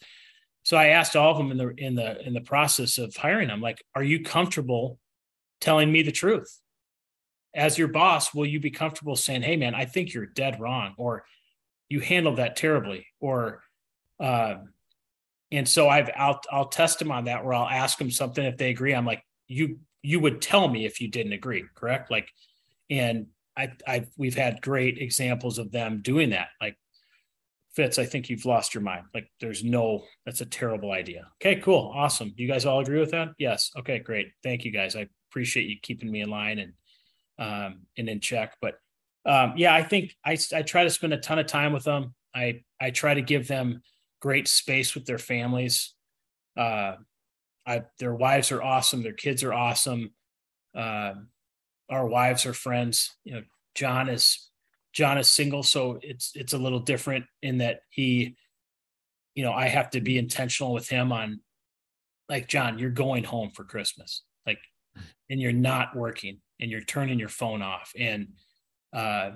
so 0.68 0.76
I 0.76 0.88
asked 0.88 1.16
all 1.16 1.32
of 1.32 1.38
them 1.38 1.50
in 1.50 1.58
the 1.58 1.70
in 1.78 1.96
the 1.96 2.28
in 2.28 2.34
the 2.34 2.42
process 2.42 2.98
of 2.98 3.16
hiring 3.16 3.48
them, 3.48 3.62
like, 3.62 3.82
are 3.96 4.04
you 4.04 4.22
comfortable 4.22 5.00
telling 5.62 5.90
me 5.90 6.02
the 6.02 6.12
truth? 6.12 6.60
As 7.56 7.78
your 7.78 7.88
boss, 7.88 8.34
will 8.34 8.46
you 8.46 8.60
be 8.60 8.70
comfortable 8.70 9.16
saying, 9.16 9.44
"Hey, 9.44 9.56
man, 9.56 9.74
I 9.74 9.86
think 9.86 10.14
you're 10.14 10.26
dead 10.26 10.60
wrong," 10.60 10.94
or 10.98 11.24
"You 11.90 12.00
handled 12.00 12.38
that 12.38 12.56
terribly," 12.56 13.08
or 13.20 13.64
uh, 14.20 14.56
and 15.52 15.68
so 15.68 15.88
I've 15.90 16.10
I'll 16.16 16.42
I'll 16.52 16.70
test 16.70 17.00
them 17.00 17.12
on 17.12 17.26
that 17.26 17.44
where 17.44 17.54
I'll 17.54 17.70
ask 17.70 17.98
them 17.98 18.12
something 18.12 18.44
if 18.44 18.58
they 18.58 18.70
agree. 18.70 18.94
I'm 18.94 19.06
like, 19.06 19.24
you 19.48 19.80
you 20.02 20.20
would 20.20 20.42
tell 20.42 20.68
me 20.68 20.86
if 20.86 21.02
you 21.02 21.10
didn't 21.10 21.34
agree, 21.34 21.66
correct? 21.76 22.12
Like, 22.12 22.30
and 22.90 23.28
I 23.56 23.72
I 23.88 24.06
we've 24.18 24.36
had 24.36 24.62
great 24.62 24.98
examples 25.00 25.58
of 25.58 25.72
them 25.72 26.02
doing 26.02 26.32
that. 26.32 26.50
Like 26.62 26.78
Fitz, 27.78 28.00
I 28.00 28.08
think 28.08 28.28
you've 28.28 28.46
lost 28.46 28.74
your 28.74 28.82
mind. 28.82 29.06
Like, 29.14 29.30
there's 29.40 29.64
no, 29.64 30.04
that's 30.26 30.42
a 30.42 30.48
terrible 30.48 30.92
idea. 30.92 31.28
Okay, 31.40 31.62
cool. 31.62 31.94
Awesome. 31.96 32.34
You 32.36 32.48
guys 32.48 32.66
all 32.66 32.80
agree 32.80 33.00
with 33.00 33.12
that? 33.12 33.28
Yes. 33.38 33.70
Okay, 33.78 34.00
great. 34.00 34.30
Thank 34.42 34.66
you 34.66 34.72
guys. 34.72 34.96
I 34.96 35.08
appreciate 35.30 35.70
you 35.70 35.76
keeping 35.80 36.10
me 36.10 36.22
in 36.22 36.30
line 36.32 36.58
and, 36.58 36.74
um, 37.38 37.82
and 37.96 38.10
in 38.10 38.20
check. 38.20 38.56
But, 38.64 38.80
um, 39.28 39.54
yeah, 39.58 39.76
I 39.76 39.84
think 39.84 40.16
I, 40.26 40.38
I 40.56 40.62
try 40.62 40.84
to 40.84 40.90
spend 40.90 41.14
a 41.14 41.18
ton 41.18 41.38
of 41.38 41.46
time 41.46 41.74
with 41.74 41.84
them. 41.84 42.16
I, 42.34 42.62
I 42.80 42.92
try 42.92 43.14
to 43.14 43.22
give 43.22 43.48
them 43.48 43.82
great 44.22 44.48
space 44.48 44.96
with 44.96 45.06
their 45.06 45.18
families. 45.18 45.94
Uh, 46.58 46.96
I, 47.66 47.84
their 48.00 48.16
wives 48.16 48.52
are 48.52 48.64
awesome. 48.64 49.04
Their 49.04 49.14
kids 49.14 49.44
are 49.44 49.54
awesome. 49.54 50.12
Uh, 50.76 51.14
our 51.90 52.08
wives 52.08 52.46
are 52.46 52.54
friends. 52.54 53.16
You 53.24 53.34
know, 53.34 53.44
John 53.76 54.10
is 54.10 54.50
John 54.94 55.18
is 55.18 55.30
single, 55.30 55.64
so 55.64 56.00
it's 56.02 56.32
it's 56.34 56.54
a 56.54 56.58
little 56.58 56.80
different 56.80 57.26
in 57.42 57.60
that 57.60 57.82
he, 57.90 58.36
you 59.36 59.44
know, 59.44 59.54
I 59.54 59.68
have 59.68 59.90
to 59.92 60.02
be 60.02 60.18
intentional 60.18 60.74
with 60.74 60.90
him 60.90 61.12
on, 61.12 61.42
like 62.30 62.48
John, 62.48 62.80
you're 62.80 62.90
going 62.90 63.24
home 63.24 63.52
for 63.52 63.64
Christmas, 63.64 64.24
like, 64.46 64.60
and 65.30 65.40
you're 65.40 65.52
not 65.52 65.96
working, 65.96 66.40
and 66.60 66.72
you're 66.72 66.82
turning 66.82 67.20
your 67.20 67.30
phone 67.30 67.62
off, 67.62 67.92
and, 67.98 68.30
uh, 68.94 69.32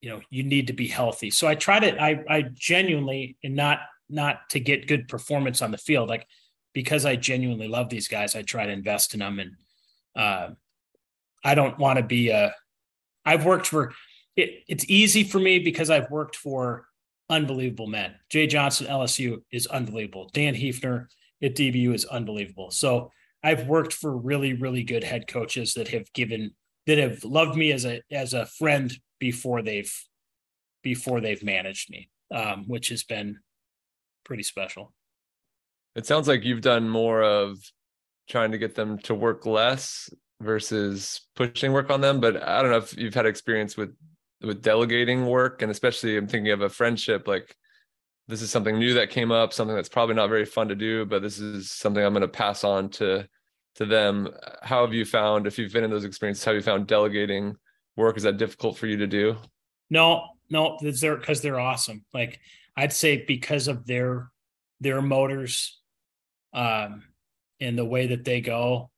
you 0.00 0.10
know, 0.10 0.20
you 0.30 0.42
need 0.42 0.68
to 0.68 0.72
be 0.72 0.88
healthy. 0.88 1.30
So 1.30 1.48
I 1.48 1.54
try 1.54 1.80
to, 1.80 2.02
I 2.02 2.22
I 2.28 2.44
genuinely, 2.54 3.36
and 3.42 3.56
not 3.56 3.80
not 4.08 4.48
to 4.50 4.60
get 4.60 4.86
good 4.86 5.08
performance 5.08 5.62
on 5.62 5.70
the 5.70 5.78
field, 5.78 6.08
like 6.08 6.26
because 6.72 7.06
I 7.06 7.16
genuinely 7.16 7.68
love 7.68 7.88
these 7.88 8.08
guys, 8.08 8.36
I 8.36 8.42
try 8.42 8.66
to 8.66 8.72
invest 8.72 9.14
in 9.14 9.20
them, 9.20 9.38
and 9.40 9.50
uh, 10.14 10.50
I 11.44 11.54
don't 11.54 11.78
want 11.78 11.98
to 11.98 12.04
be 12.04 12.28
a. 12.30 12.54
I've 13.24 13.44
worked 13.44 13.66
for 13.66 13.92
it, 14.36 14.62
it's 14.68 14.84
easy 14.88 15.24
for 15.24 15.38
me 15.38 15.58
because 15.58 15.90
I've 15.90 16.10
worked 16.10 16.36
for 16.36 16.86
unbelievable 17.28 17.86
men. 17.86 18.14
Jay 18.30 18.46
Johnson, 18.46 18.86
LSU 18.86 19.42
is 19.50 19.66
unbelievable. 19.66 20.30
Dan 20.32 20.54
Heefner 20.54 21.06
at 21.42 21.56
DBU 21.56 21.94
is 21.94 22.04
unbelievable. 22.04 22.70
So 22.70 23.10
I've 23.42 23.66
worked 23.66 23.92
for 23.92 24.16
really, 24.16 24.52
really 24.54 24.84
good 24.84 25.04
head 25.04 25.26
coaches 25.26 25.74
that 25.74 25.88
have 25.88 26.12
given 26.12 26.54
that 26.86 26.98
have 26.98 27.24
loved 27.24 27.56
me 27.56 27.72
as 27.72 27.84
a 27.84 28.02
as 28.10 28.34
a 28.34 28.46
friend 28.46 28.92
before 29.18 29.62
they've 29.62 29.92
before 30.82 31.20
they've 31.20 31.42
managed 31.42 31.90
me, 31.90 32.08
um, 32.32 32.64
which 32.66 32.88
has 32.88 33.04
been 33.04 33.38
pretty 34.24 34.42
special. 34.42 34.92
It 35.94 36.06
sounds 36.06 36.28
like 36.28 36.44
you've 36.44 36.60
done 36.60 36.88
more 36.88 37.22
of 37.22 37.58
trying 38.28 38.52
to 38.52 38.58
get 38.58 38.74
them 38.74 38.98
to 38.98 39.14
work 39.14 39.46
less 39.46 40.10
versus 40.40 41.22
pushing 41.34 41.72
work 41.72 41.90
on 41.90 42.00
them. 42.00 42.20
But 42.20 42.42
I 42.42 42.60
don't 42.60 42.70
know 42.70 42.78
if 42.78 42.96
you've 42.96 43.14
had 43.14 43.26
experience 43.26 43.76
with 43.76 43.94
with 44.42 44.62
delegating 44.62 45.26
work 45.26 45.62
and 45.62 45.70
especially 45.70 46.16
i'm 46.16 46.26
thinking 46.26 46.52
of 46.52 46.60
a 46.60 46.68
friendship 46.68 47.26
like 47.26 47.56
this 48.28 48.42
is 48.42 48.50
something 48.50 48.78
new 48.78 48.94
that 48.94 49.10
came 49.10 49.32
up 49.32 49.52
something 49.52 49.74
that's 49.74 49.88
probably 49.88 50.14
not 50.14 50.28
very 50.28 50.44
fun 50.44 50.68
to 50.68 50.74
do 50.74 51.04
but 51.06 51.22
this 51.22 51.38
is 51.38 51.70
something 51.70 52.04
i'm 52.04 52.12
going 52.12 52.20
to 52.20 52.28
pass 52.28 52.64
on 52.64 52.88
to 52.88 53.26
to 53.76 53.86
them 53.86 54.28
how 54.62 54.84
have 54.84 54.94
you 54.94 55.04
found 55.04 55.46
if 55.46 55.58
you've 55.58 55.72
been 55.72 55.84
in 55.84 55.90
those 55.90 56.04
experiences 56.04 56.44
how 56.44 56.52
have 56.52 56.56
you 56.56 56.62
found 56.62 56.86
delegating 56.86 57.56
work? 57.96 58.16
Is 58.16 58.22
that 58.24 58.36
difficult 58.36 58.76
for 58.76 58.86
you 58.86 58.98
to 58.98 59.06
do? 59.06 59.36
No 59.90 60.28
no 60.48 60.78
they're 60.80 61.16
because 61.16 61.40
they're 61.40 61.60
awesome. 61.60 62.04
Like 62.12 62.40
i'd 62.76 62.92
say 62.92 63.24
because 63.26 63.68
of 63.68 63.86
their 63.86 64.30
their 64.80 65.00
motors 65.00 65.80
um 66.52 67.02
and 67.60 67.78
the 67.78 67.84
way 67.84 68.08
that 68.08 68.24
they 68.24 68.40
go 68.40 68.90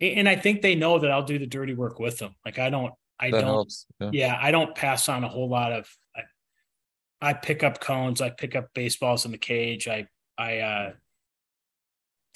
and 0.00 0.28
i 0.28 0.34
think 0.34 0.60
they 0.60 0.74
know 0.74 0.98
that 0.98 1.10
i'll 1.10 1.22
do 1.22 1.38
the 1.38 1.46
dirty 1.46 1.74
work 1.74 1.98
with 1.98 2.18
them. 2.18 2.34
Like 2.44 2.58
i 2.58 2.68
don't 2.68 2.92
i 3.18 3.30
that 3.30 3.42
don't 3.42 3.72
yeah. 4.00 4.10
yeah 4.12 4.38
i 4.40 4.50
don't 4.50 4.74
pass 4.74 5.08
on 5.08 5.24
a 5.24 5.28
whole 5.28 5.48
lot 5.48 5.72
of 5.72 5.88
I, 6.16 7.30
I 7.30 7.32
pick 7.34 7.62
up 7.62 7.80
cones 7.80 8.20
i 8.20 8.30
pick 8.30 8.56
up 8.56 8.68
baseballs 8.74 9.24
in 9.24 9.30
the 9.30 9.38
cage 9.38 9.86
i 9.86 10.06
i 10.36 10.58
uh 10.58 10.92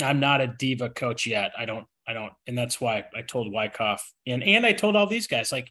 i'm 0.03 0.21
not 0.21 0.41
a 0.41 0.47
diva 0.49 0.89
coach 0.91 1.27
yet. 1.27 1.53
I 1.57 1.65
don't 1.65 1.87
i 2.07 2.13
don't 2.13 2.33
and 2.47 2.57
that's 2.59 2.81
why 2.81 3.05
i 3.15 3.23
told 3.23 3.53
wyckoff 3.53 4.13
and 4.27 4.43
and 4.43 4.67
i 4.67 4.73
told 4.73 4.97
all 4.97 5.07
these 5.07 5.27
guys 5.27 5.51
like 5.53 5.71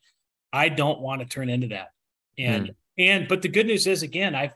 i 0.51 0.69
don't 0.69 0.99
want 1.01 1.21
to 1.21 1.27
turn 1.27 1.49
into 1.49 1.67
that. 1.67 1.89
And 2.37 2.67
Mm. 2.67 2.75
and 2.97 3.27
but 3.27 3.41
the 3.41 3.47
good 3.49 3.67
news 3.67 3.85
is 3.87 4.01
again 4.03 4.33
i've 4.35 4.53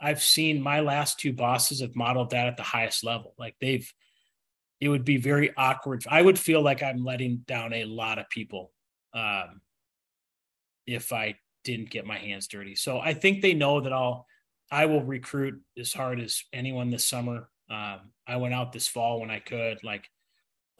i've 0.00 0.22
seen 0.22 0.60
my 0.62 0.80
last 0.80 1.18
two 1.20 1.32
bosses 1.32 1.80
have 1.80 1.94
modeled 1.96 2.30
that 2.30 2.48
at 2.48 2.56
the 2.56 2.62
highest 2.62 3.04
level. 3.04 3.34
Like 3.38 3.54
they've 3.60 3.90
it 4.80 4.88
would 4.88 5.04
be 5.04 5.16
very 5.16 5.54
awkward. 5.56 6.04
I 6.08 6.20
would 6.22 6.38
feel 6.38 6.62
like 6.62 6.82
i'm 6.82 7.04
letting 7.04 7.44
down 7.46 7.72
a 7.72 7.84
lot 7.84 8.18
of 8.18 8.28
people 8.30 8.72
um 9.14 9.60
if 10.86 11.12
i 11.12 11.34
didn't 11.64 11.90
get 11.90 12.06
my 12.06 12.18
hands 12.18 12.46
dirty. 12.48 12.74
So 12.74 12.98
i 12.98 13.14
think 13.14 13.42
they 13.42 13.54
know 13.54 13.80
that 13.80 13.92
i'll 13.92 14.26
i 14.70 14.86
will 14.86 15.02
recruit 15.02 15.60
as 15.78 15.92
hard 15.92 16.20
as 16.20 16.42
anyone 16.52 16.90
this 16.90 17.06
summer 17.06 17.48
um 17.70 18.00
i 18.26 18.36
went 18.36 18.54
out 18.54 18.72
this 18.72 18.88
fall 18.88 19.20
when 19.20 19.30
i 19.30 19.38
could 19.38 19.78
like 19.82 20.08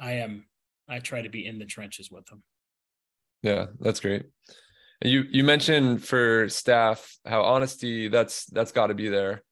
i 0.01 0.13
am 0.13 0.45
i 0.89 0.99
try 0.99 1.23
to 1.23 1.29
be 1.29 1.47
in 1.47 1.59
the 1.59 1.65
trenches 1.67 2.11
with 2.11 2.27
them 2.27 2.43
Yeah, 3.43 3.67
that's 3.81 4.01
great. 4.01 4.25
You 5.05 5.25
you 5.31 5.45
mentioned 5.45 6.05
for 6.05 6.49
staff 6.49 7.17
how 7.25 7.43
honesty 7.43 8.09
that's 8.09 8.47
that's 8.47 8.73
got 8.73 8.87
to 8.89 8.95
be 8.95 9.09
there. 9.09 9.43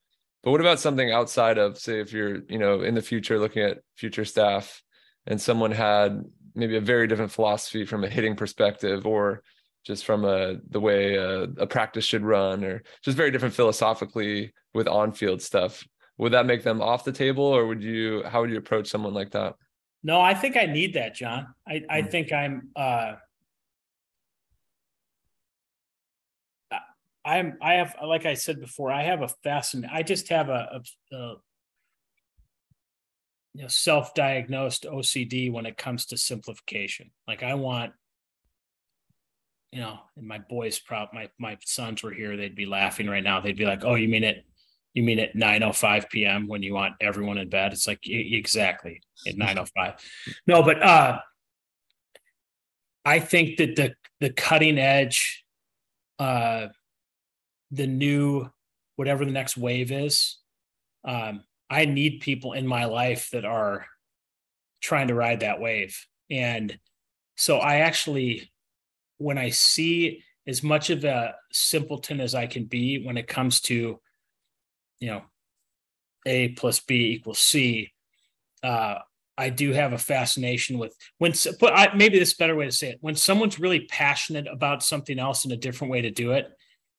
But 0.43 0.51
what 0.51 0.61
about 0.61 0.79
something 0.79 1.11
outside 1.11 1.57
of 1.57 1.77
say 1.77 1.99
if 2.01 2.11
you're, 2.13 2.41
you 2.49 2.59
know, 2.59 2.81
in 2.81 2.95
the 2.95 3.01
future 3.01 3.39
looking 3.39 3.63
at 3.63 3.79
future 3.95 4.25
staff 4.25 4.81
and 5.27 5.39
someone 5.39 5.71
had 5.71 6.23
maybe 6.55 6.77
a 6.77 6.81
very 6.81 7.07
different 7.07 7.31
philosophy 7.31 7.85
from 7.85 8.03
a 8.03 8.09
hitting 8.09 8.35
perspective 8.35 9.05
or 9.05 9.41
just 9.85 10.05
from 10.05 10.25
a 10.25 10.55
the 10.69 10.79
way 10.79 11.15
a, 11.15 11.43
a 11.43 11.67
practice 11.67 12.05
should 12.05 12.23
run 12.23 12.63
or 12.63 12.83
just 13.03 13.17
very 13.17 13.31
different 13.31 13.55
philosophically 13.55 14.53
with 14.73 14.87
on-field 14.87 15.41
stuff. 15.41 15.83
Would 16.17 16.33
that 16.33 16.45
make 16.45 16.63
them 16.63 16.81
off 16.81 17.03
the 17.03 17.11
table 17.11 17.43
or 17.43 17.67
would 17.67 17.83
you 17.83 18.23
how 18.23 18.41
would 18.41 18.49
you 18.49 18.57
approach 18.57 18.87
someone 18.87 19.13
like 19.13 19.31
that? 19.31 19.55
No, 20.03 20.21
I 20.21 20.33
think 20.33 20.55
I 20.55 20.65
need 20.65 20.93
that, 20.93 21.15
John. 21.15 21.47
I, 21.67 21.83
I 21.89 22.01
Hmm. 22.01 22.07
think 22.07 22.31
I'm 22.31 22.69
uh 22.75 23.15
I'm 27.25 27.57
I 27.61 27.73
have 27.75 27.95
like 28.03 28.25
I 28.25 28.35
said 28.35 28.59
before, 28.61 28.91
I 28.91 29.03
have 29.03 29.21
a 29.21 29.29
fascin 29.43 29.87
I 29.91 30.03
just 30.03 30.29
have 30.29 30.49
a, 30.49 30.81
a, 31.11 31.15
a 31.15 31.35
you 33.53 33.63
know 33.63 33.67
self-diagnosed 33.67 34.85
OCD 34.85 35.51
when 35.51 35.65
it 35.65 35.77
comes 35.77 36.05
to 36.07 36.17
simplification. 36.17 37.11
Like 37.27 37.43
I 37.43 37.55
want 37.55 37.93
you 39.71 39.81
know, 39.81 39.99
and 40.15 40.25
my 40.25 40.37
boys 40.37 40.79
prop 40.79 41.13
my 41.13 41.29
my 41.37 41.57
sons 41.65 42.03
were 42.03 42.13
here, 42.13 42.37
they'd 42.37 42.55
be 42.55 42.65
laughing 42.65 43.07
right 43.07 43.23
now. 43.23 43.41
They'd 43.41 43.57
be 43.57 43.65
like, 43.65 43.83
"Oh, 43.83 43.95
you 43.95 44.07
mean 44.07 44.23
it 44.23 44.45
you 44.95 45.03
mean 45.03 45.19
at 45.19 45.35
9:05 45.35 46.09
p.m. 46.09 46.47
when 46.47 46.63
you 46.63 46.73
want 46.73 46.95
everyone 46.99 47.37
in 47.37 47.49
bed?" 47.49 47.73
It's 47.73 47.85
like 47.85 47.99
exactly 48.07 49.01
at 49.27 49.35
9:05. 49.35 49.99
No, 50.47 50.63
but 50.63 50.81
uh 50.81 51.19
I 53.03 53.19
think 53.19 53.57
that 53.57 53.75
the 53.75 53.93
the 54.19 54.31
cutting 54.31 54.79
edge 54.79 55.45
uh 56.17 56.67
the 57.71 57.87
new 57.87 58.49
whatever 58.95 59.25
the 59.25 59.31
next 59.31 59.57
wave 59.57 59.91
is 59.91 60.37
um 61.03 61.43
I 61.69 61.85
need 61.85 62.21
people 62.21 62.53
in 62.53 62.65
my 62.65 62.85
life 62.85 63.29
that 63.31 63.43
are 63.45 63.85
trying 64.81 65.09
to 65.09 65.15
ride 65.15 65.41
that 65.41 65.59
wave 65.59 66.05
and 66.31 66.79
so 67.35 67.57
I 67.57 67.77
actually 67.77 68.49
when 69.17 69.37
I 69.37 69.49
see 69.49 70.23
as 70.47 70.63
much 70.63 70.89
of 70.89 71.03
a 71.03 71.35
simpleton 71.51 72.21
as 72.21 72.35
I 72.35 72.47
can 72.47 72.65
be 72.65 73.03
when 73.03 73.17
it 73.17 73.27
comes 73.27 73.61
to 73.61 73.99
you 74.99 75.09
know 75.09 75.21
a 76.25 76.49
plus 76.49 76.79
b 76.79 77.13
equals 77.13 77.39
c 77.39 77.91
uh 78.63 78.95
I 79.37 79.49
do 79.49 79.73
have 79.73 79.93
a 79.93 79.97
fascination 79.97 80.77
with 80.77 80.95
when, 81.17 81.33
but 81.59 81.73
I, 81.77 81.93
maybe 81.93 82.19
this 82.19 82.29
is 82.29 82.35
a 82.35 82.37
better 82.37 82.55
way 82.55 82.65
to 82.65 82.71
say 82.71 82.91
it. 82.91 82.99
When 83.01 83.15
someone's 83.15 83.59
really 83.59 83.81
passionate 83.81 84.47
about 84.47 84.81
something 84.81 85.19
else 85.19 85.43
and 85.43 85.51
a 85.51 85.57
different 85.57 85.91
way 85.91 86.01
to 86.01 86.09
do 86.11 86.31
it, 86.31 86.47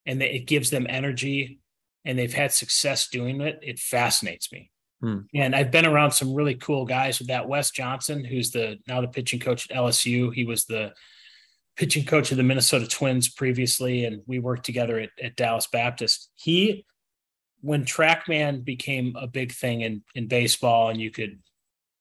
and 0.05 0.21
they, 0.21 0.33
it 0.33 0.47
gives 0.47 0.69
them 0.69 0.87
energy, 0.89 1.61
and 2.05 2.19
they've 2.19 2.33
had 2.33 2.53
success 2.53 3.09
doing 3.09 3.41
it, 3.41 3.59
it 3.63 3.79
fascinates 3.79 4.53
me. 4.53 4.71
Hmm. 5.01 5.21
And 5.35 5.55
I've 5.55 5.71
been 5.71 5.87
around 5.87 6.13
some 6.13 6.35
really 6.35 6.55
cool 6.55 6.85
guys 6.85 7.19
with 7.19 7.29
that. 7.29 7.49
Wes 7.49 7.71
Johnson, 7.71 8.25
who's 8.25 8.51
the 8.51 8.79
now 8.87 9.01
the 9.01 9.09
pitching 9.09 9.41
coach 9.41 9.71
at 9.71 9.77
LSU, 9.77 10.33
he 10.33 10.45
was 10.45 10.65
the 10.67 10.93
pitching 11.77 12.05
coach 12.05 12.31
of 12.31 12.37
the 12.37 12.43
Minnesota 12.43 12.87
Twins 12.87 13.29
previously, 13.29 14.05
and 14.05 14.23
we 14.27 14.39
worked 14.39 14.65
together 14.65 14.99
at, 14.99 15.11
at 15.23 15.37
Dallas 15.37 15.67
Baptist. 15.67 16.31
He, 16.35 16.87
when 17.61 17.85
TrackMan 17.85 18.65
became 18.65 19.17
a 19.17 19.27
big 19.27 19.53
thing 19.53 19.81
in 19.81 20.03
in 20.15 20.29
baseball, 20.29 20.91
and 20.91 21.01
you 21.01 21.11
could 21.11 21.41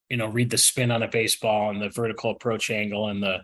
you 0.09 0.17
know 0.17 0.27
read 0.27 0.49
the 0.49 0.57
spin 0.57 0.91
on 0.91 1.03
a 1.03 1.07
baseball 1.07 1.69
and 1.69 1.81
the 1.81 1.89
vertical 1.89 2.31
approach 2.31 2.69
angle 2.69 3.09
and 3.09 3.23
the 3.23 3.39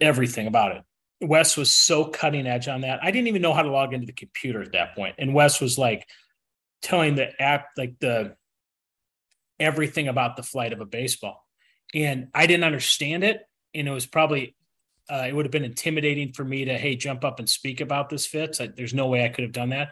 everything 0.00 0.46
about 0.46 0.76
it 0.76 0.82
wes 1.20 1.56
was 1.56 1.72
so 1.72 2.04
cutting 2.06 2.46
edge 2.46 2.68
on 2.68 2.82
that. 2.82 3.00
I 3.02 3.10
didn't 3.10 3.28
even 3.28 3.42
know 3.42 3.52
how 3.52 3.62
to 3.62 3.70
log 3.70 3.94
into 3.94 4.06
the 4.06 4.12
computer 4.12 4.62
at 4.62 4.72
that 4.72 4.94
point. 4.94 5.16
And 5.18 5.34
wes 5.34 5.60
was 5.60 5.78
like 5.78 6.06
telling 6.82 7.14
the 7.14 7.30
app 7.40 7.68
like 7.76 7.98
the 8.00 8.36
everything 9.58 10.08
about 10.08 10.36
the 10.36 10.42
flight 10.42 10.72
of 10.72 10.80
a 10.80 10.86
baseball. 10.86 11.44
And 11.94 12.28
i 12.34 12.46
didn't 12.46 12.64
understand 12.64 13.24
it. 13.24 13.40
And 13.74 13.88
it 13.88 13.92
was 13.92 14.06
probably 14.06 14.56
uh, 15.10 15.26
it 15.28 15.34
would 15.34 15.44
have 15.44 15.52
been 15.52 15.64
intimidating 15.64 16.32
for 16.32 16.44
me 16.44 16.64
to 16.64 16.78
hey 16.78 16.96
jump 16.96 17.24
up 17.24 17.38
and 17.38 17.48
speak 17.48 17.80
about 17.80 18.08
this 18.08 18.26
fits 18.26 18.60
I, 18.60 18.68
there's 18.68 18.94
no 18.94 19.06
way 19.06 19.22
i 19.22 19.28
could 19.28 19.44
have 19.44 19.52
done 19.52 19.68
that 19.68 19.88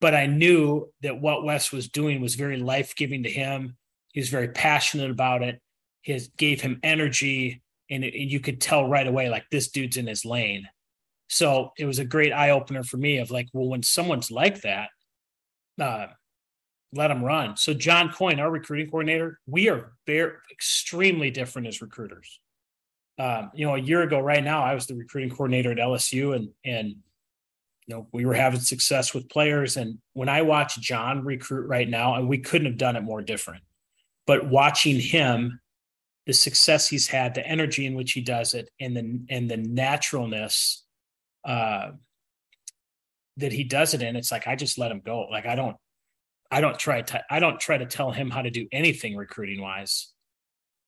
but 0.00 0.14
i 0.14 0.26
knew 0.26 0.88
that 1.02 1.20
what 1.20 1.44
wes 1.44 1.72
was 1.72 1.88
doing 1.88 2.20
was 2.20 2.34
very 2.34 2.56
life-giving 2.56 3.22
to 3.22 3.30
him 3.30 3.76
he 4.14 4.20
was 4.20 4.28
very 4.28 4.48
passionate 4.48 5.10
about 5.10 5.42
it. 5.42 5.60
His 6.02 6.28
gave 6.38 6.60
him 6.60 6.78
energy, 6.82 7.62
and, 7.90 8.04
it, 8.04 8.14
and 8.14 8.30
you 8.30 8.38
could 8.38 8.60
tell 8.60 8.88
right 8.88 9.06
away, 9.06 9.28
like 9.28 9.44
this 9.50 9.70
dude's 9.70 9.96
in 9.96 10.06
his 10.06 10.24
lane. 10.24 10.68
So 11.28 11.72
it 11.76 11.84
was 11.84 11.98
a 11.98 12.04
great 12.04 12.32
eye 12.32 12.50
opener 12.50 12.84
for 12.84 12.96
me 12.96 13.18
of 13.18 13.32
like, 13.32 13.48
well, 13.52 13.68
when 13.68 13.82
someone's 13.82 14.30
like 14.30 14.60
that, 14.60 14.90
uh, 15.80 16.06
let 16.92 17.08
them 17.08 17.24
run. 17.24 17.56
So 17.56 17.74
John 17.74 18.12
Coyne, 18.12 18.38
our 18.38 18.50
recruiting 18.50 18.88
coordinator, 18.88 19.40
we 19.48 19.68
are 19.68 19.94
very 20.06 20.34
extremely 20.52 21.32
different 21.32 21.66
as 21.66 21.82
recruiters. 21.82 22.38
Um, 23.18 23.50
you 23.52 23.66
know, 23.66 23.74
a 23.74 23.80
year 23.80 24.02
ago, 24.02 24.20
right 24.20 24.44
now, 24.44 24.62
I 24.62 24.74
was 24.74 24.86
the 24.86 24.94
recruiting 24.94 25.30
coordinator 25.30 25.72
at 25.72 25.78
LSU, 25.78 26.36
and 26.36 26.50
and 26.64 26.96
you 27.86 27.94
know 27.94 28.06
we 28.12 28.24
were 28.24 28.34
having 28.34 28.60
success 28.60 29.14
with 29.14 29.28
players. 29.28 29.76
And 29.76 29.98
when 30.12 30.28
I 30.28 30.42
watch 30.42 30.80
John 30.80 31.24
recruit 31.24 31.66
right 31.66 31.88
now, 31.88 32.14
and 32.14 32.28
we 32.28 32.38
couldn't 32.38 32.66
have 32.66 32.78
done 32.78 32.96
it 32.96 33.02
more 33.02 33.22
different 33.22 33.62
but 34.26 34.48
watching 34.48 35.00
him 35.00 35.60
the 36.26 36.32
success 36.32 36.88
he's 36.88 37.06
had 37.06 37.34
the 37.34 37.46
energy 37.46 37.86
in 37.86 37.94
which 37.94 38.12
he 38.12 38.20
does 38.20 38.54
it 38.54 38.70
and 38.80 38.96
the 38.96 39.20
and 39.28 39.50
the 39.50 39.56
naturalness 39.56 40.84
uh 41.44 41.90
that 43.36 43.52
he 43.52 43.64
does 43.64 43.94
it 43.94 44.02
in 44.02 44.16
it's 44.16 44.32
like 44.32 44.46
i 44.46 44.56
just 44.56 44.78
let 44.78 44.90
him 44.90 45.02
go. 45.04 45.26
Like 45.30 45.46
i 45.46 45.54
don't 45.54 45.76
i 46.50 46.60
don't 46.60 46.78
try 46.78 47.02
to 47.02 47.22
i 47.30 47.38
don't 47.38 47.60
try 47.60 47.76
to 47.76 47.86
tell 47.86 48.10
him 48.10 48.30
how 48.30 48.42
to 48.42 48.50
do 48.50 48.66
anything 48.72 49.16
recruiting 49.16 49.60
wise. 49.60 50.12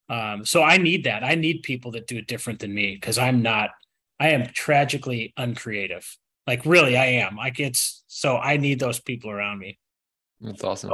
Um 0.09 0.45
so 0.45 0.63
i 0.63 0.79
need 0.79 1.05
that. 1.05 1.23
I 1.25 1.35
need 1.35 1.63
people 1.63 1.91
that 1.93 2.07
do 2.07 2.17
it 2.17 2.27
different 2.27 2.61
than 2.61 2.73
me 2.73 2.95
because 2.95 3.19
i'm 3.19 3.43
not 3.43 3.71
i 4.19 4.31
am 4.31 4.47
tragically 4.47 5.35
uncreative 5.37 6.17
like 6.47 6.65
really 6.65 6.97
i 6.97 7.07
am 7.07 7.37
like 7.37 7.59
it's 7.61 8.05
so 8.07 8.37
i 8.37 8.57
need 8.57 8.79
those 8.79 9.01
people 9.01 9.31
around 9.31 9.59
me 9.59 9.79
That's 10.41 10.63
awesome. 10.65 10.93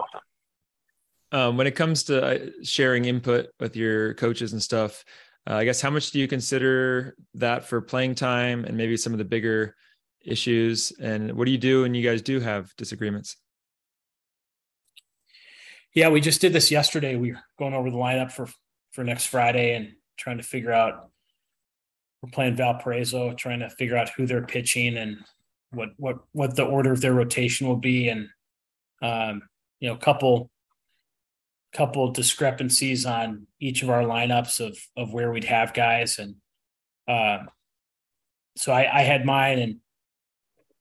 um, 1.32 1.56
when 1.56 1.66
it 1.66 1.72
comes 1.74 2.04
to 2.04 2.24
uh, 2.24 2.38
sharing 2.62 3.04
input 3.04 3.48
with 3.60 3.76
your 3.76 4.14
coaches 4.14 4.52
and 4.52 4.62
stuff 4.62 5.04
uh, 5.48 5.54
i 5.54 5.64
guess 5.64 5.80
how 5.80 5.90
much 5.90 6.10
do 6.10 6.18
you 6.20 6.28
consider 6.28 7.16
that 7.34 7.64
for 7.64 7.80
playing 7.80 8.14
time 8.14 8.64
and 8.64 8.76
maybe 8.76 8.96
some 8.96 9.12
of 9.12 9.18
the 9.18 9.24
bigger 9.24 9.74
issues 10.24 10.92
and 11.00 11.32
what 11.32 11.46
do 11.46 11.50
you 11.50 11.58
do 11.58 11.82
when 11.82 11.94
you 11.94 12.02
guys 12.08 12.22
do 12.22 12.38
have 12.40 12.74
disagreements 12.76 13.36
Yeah, 15.94 16.08
we 16.08 16.20
just 16.22 16.40
did 16.40 16.52
this 16.54 16.70
yesterday. 16.70 17.16
We 17.16 17.32
were 17.32 17.40
going 17.58 17.74
over 17.74 17.90
the 17.90 17.96
lineup 17.98 18.32
for 18.32 18.48
for 18.92 19.04
next 19.04 19.26
Friday 19.26 19.74
and 19.74 19.92
trying 20.16 20.38
to 20.38 20.42
figure 20.42 20.72
out 20.72 21.10
we're 22.22 22.30
playing 22.30 22.56
Valparaiso, 22.56 23.34
trying 23.34 23.60
to 23.60 23.68
figure 23.68 23.96
out 23.96 24.08
who 24.16 24.26
they're 24.26 24.46
pitching 24.46 24.96
and 24.96 25.18
what 25.72 25.90
what 25.96 26.18
what 26.32 26.56
the 26.56 26.64
order 26.64 26.92
of 26.92 27.00
their 27.00 27.14
rotation 27.14 27.66
will 27.66 27.76
be, 27.76 28.08
and 28.08 28.28
um, 29.02 29.42
you 29.80 29.88
know, 29.88 29.96
couple 29.96 30.50
couple 31.72 32.10
discrepancies 32.12 33.06
on 33.06 33.46
each 33.60 33.82
of 33.82 33.90
our 33.90 34.02
lineups 34.02 34.60
of 34.60 34.78
of 34.96 35.12
where 35.12 35.32
we'd 35.32 35.44
have 35.44 35.74
guys, 35.74 36.18
and 36.18 36.36
uh, 37.08 37.44
so 38.56 38.72
I, 38.72 38.98
I 38.98 39.02
had 39.02 39.24
mine, 39.24 39.58
and 39.58 39.76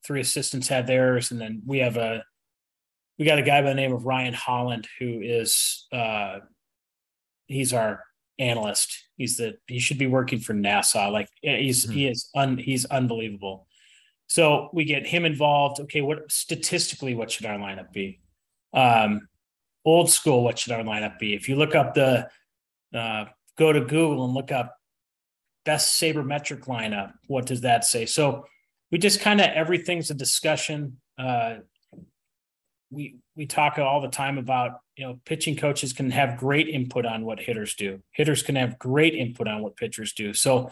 three 0.05 0.21
assistants 0.21 0.67
had 0.67 0.87
theirs, 0.87 1.31
and 1.31 1.39
then 1.39 1.61
we 1.65 1.79
have 1.79 1.97
a 1.97 2.23
we 3.17 3.25
got 3.25 3.39
a 3.39 3.43
guy 3.43 3.61
by 3.61 3.69
the 3.69 3.75
name 3.75 3.93
of 3.93 4.05
Ryan 4.05 4.33
Holland 4.33 4.87
who 4.99 5.21
is 5.21 5.85
uh, 5.91 6.39
he's 7.47 7.73
our 7.73 8.03
analyst. 8.39 9.07
He's 9.17 9.37
the 9.37 9.57
he 9.67 9.79
should 9.79 9.97
be 9.97 10.07
working 10.07 10.39
for 10.39 10.53
NASA. 10.53 11.11
Like 11.11 11.27
he's 11.41 11.85
mm-hmm. 11.85 11.93
he 11.93 12.07
is 12.07 12.29
un 12.35 12.57
he's 12.57 12.85
unbelievable. 12.85 13.67
So 14.31 14.69
we 14.71 14.85
get 14.85 15.05
him 15.05 15.25
involved. 15.25 15.81
Okay, 15.81 15.99
what 15.99 16.31
statistically 16.31 17.13
what 17.15 17.29
should 17.29 17.45
our 17.45 17.57
lineup 17.57 17.91
be? 17.91 18.21
Um, 18.73 19.27
old 19.83 20.09
school, 20.09 20.41
what 20.45 20.57
should 20.57 20.71
our 20.71 20.83
lineup 20.83 21.19
be? 21.19 21.33
If 21.33 21.49
you 21.49 21.57
look 21.57 21.75
up 21.75 21.95
the 21.95 22.29
uh, 22.95 23.25
go 23.57 23.73
to 23.73 23.81
Google 23.81 24.23
and 24.23 24.33
look 24.33 24.53
up 24.53 24.77
best 25.65 26.01
sabermetric 26.01 26.61
lineup, 26.61 27.11
what 27.27 27.45
does 27.45 27.59
that 27.61 27.83
say? 27.83 28.05
So 28.05 28.45
we 28.89 28.99
just 28.99 29.19
kind 29.19 29.41
of 29.41 29.47
everything's 29.47 30.11
a 30.11 30.13
discussion. 30.13 31.01
Uh, 31.17 31.55
we 32.89 33.17
we 33.35 33.45
talk 33.45 33.79
all 33.79 33.99
the 33.99 34.07
time 34.07 34.37
about 34.37 34.79
you 34.95 35.05
know 35.05 35.19
pitching 35.25 35.57
coaches 35.57 35.91
can 35.91 36.09
have 36.09 36.37
great 36.37 36.69
input 36.69 37.05
on 37.05 37.25
what 37.25 37.41
hitters 37.41 37.75
do 37.75 38.01
hitters 38.11 38.43
can 38.43 38.55
have 38.55 38.79
great 38.79 39.13
input 39.13 39.47
on 39.47 39.61
what 39.61 39.77
pitchers 39.77 40.13
do 40.13 40.33
so 40.33 40.69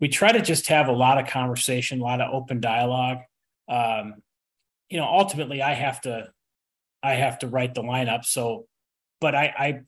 we 0.00 0.08
try 0.08 0.32
to 0.32 0.42
just 0.42 0.68
have 0.68 0.88
a 0.88 0.92
lot 0.92 1.18
of 1.18 1.26
conversation 1.26 2.00
a 2.00 2.04
lot 2.04 2.20
of 2.20 2.32
open 2.32 2.60
dialogue. 2.60 3.18
Um, 3.68 4.22
you 4.88 5.00
know 5.00 5.06
ultimately 5.06 5.62
i 5.62 5.72
have 5.72 6.00
to 6.02 6.28
i 7.02 7.14
have 7.14 7.38
to 7.40 7.48
write 7.48 7.74
the 7.74 7.82
lineup. 7.82 8.24
So 8.24 8.66
but 9.20 9.34
i 9.34 9.52
i 9.58 9.80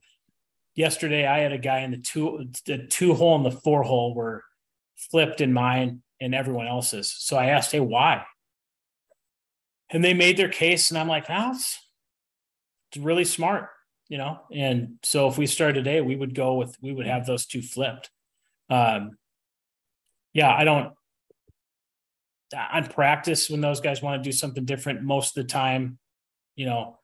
yesterday 0.75 1.27
i 1.27 1.39
had 1.39 1.53
a 1.53 1.59
guy 1.59 1.81
in 1.81 1.93
the 1.93 1.99
two 1.99 2.51
the 2.67 2.79
two 2.87 3.15
hole 3.15 3.37
and 3.37 3.47
the 3.47 3.51
four 3.51 3.83
hole 3.83 4.15
were 4.15 4.43
flipped 4.97 5.41
in 5.41 5.53
mine 5.53 6.03
and 6.21 6.35
everyone 6.35 6.67
else's. 6.67 7.15
So 7.19 7.37
i 7.37 7.47
asked 7.47 7.73
hey 7.73 7.81
why? 7.81 8.25
And 9.91 10.03
they 10.03 10.15
made 10.15 10.37
their 10.37 10.49
case 10.49 10.91
and 10.91 10.99
i'm 10.99 11.09
like 11.09 11.27
oh, 11.29 11.53
it's, 11.53 11.79
really 12.99 13.25
smart 13.25 13.71
you 14.09 14.19
know? 14.19 14.39
And 14.53 14.99
so 15.03 15.29
if 15.29 15.37
we 15.37 15.47
started 15.47 15.75
today 15.75 16.01
we 16.01 16.17
would 16.17 16.35
go 16.35 16.55
with 16.55 16.77
we 16.81 16.93
would 16.93 17.07
have 17.07 17.27
those 17.27 17.47
two 17.47 17.63
flipped. 17.63 18.11
Um 18.71 19.19
yeah 20.37 20.55
i 20.55 20.64
don't 20.64 20.93
on 22.73 22.87
practice 22.87 23.50
when 23.50 23.61
those 23.61 23.81
guys 23.81 24.00
want 24.00 24.23
to 24.23 24.28
do 24.28 24.33
something 24.33 24.64
different 24.64 25.02
most 25.02 25.37
of 25.37 25.43
the 25.43 25.52
time 25.52 25.99
you 26.55 26.66
know 26.66 26.99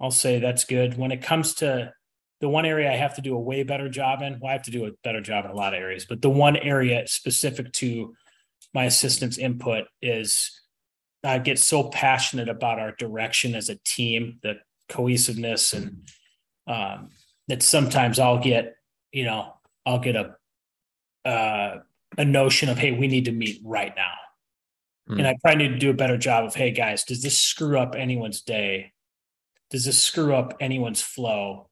i'll 0.00 0.10
say 0.10 0.38
that's 0.38 0.64
good. 0.64 0.96
When 0.96 1.10
it 1.10 1.22
comes 1.22 1.54
to 1.54 1.92
the 2.40 2.48
one 2.48 2.66
area 2.66 2.92
i 2.92 2.96
have 2.96 3.16
to 3.16 3.22
do 3.22 3.34
a 3.34 3.40
way 3.40 3.62
better 3.62 3.88
job 3.88 4.22
in 4.22 4.38
well 4.40 4.50
i 4.50 4.52
have 4.52 4.62
to 4.64 4.70
do 4.70 4.86
a 4.86 4.92
better 5.02 5.20
job 5.20 5.44
in 5.44 5.50
a 5.50 5.54
lot 5.54 5.74
of 5.74 5.80
areas 5.80 6.04
but 6.04 6.22
the 6.22 6.30
one 6.30 6.56
area 6.56 7.06
specific 7.08 7.72
to 7.72 8.14
my 8.74 8.84
assistant's 8.84 9.38
input 9.38 9.84
is 10.02 10.60
I 11.26 11.38
get 11.38 11.58
so 11.58 11.84
passionate 11.84 12.48
about 12.48 12.78
our 12.78 12.92
direction 12.92 13.54
as 13.54 13.68
a 13.68 13.76
team, 13.84 14.38
the 14.42 14.56
cohesiveness, 14.88 15.72
and 15.72 16.08
um, 16.66 17.10
that 17.48 17.62
sometimes 17.62 18.18
I'll 18.18 18.38
get, 18.38 18.76
you 19.12 19.24
know, 19.24 19.54
I'll 19.84 19.98
get 19.98 20.16
a 20.16 20.36
uh, 21.28 21.78
a 22.16 22.24
notion 22.24 22.68
of, 22.68 22.78
hey, 22.78 22.92
we 22.92 23.08
need 23.08 23.26
to 23.26 23.32
meet 23.32 23.60
right 23.64 23.92
now, 23.96 24.12
mm. 25.08 25.18
and 25.18 25.26
I 25.26 25.36
probably 25.42 25.66
need 25.66 25.74
to 25.74 25.78
do 25.78 25.90
a 25.90 25.94
better 25.94 26.16
job 26.16 26.44
of, 26.44 26.54
hey, 26.54 26.70
guys, 26.70 27.04
does 27.04 27.22
this 27.22 27.38
screw 27.38 27.78
up 27.78 27.94
anyone's 27.96 28.42
day? 28.42 28.92
Does 29.70 29.84
this 29.84 30.00
screw 30.00 30.34
up 30.34 30.54
anyone's 30.60 31.02
flow? 31.02 31.68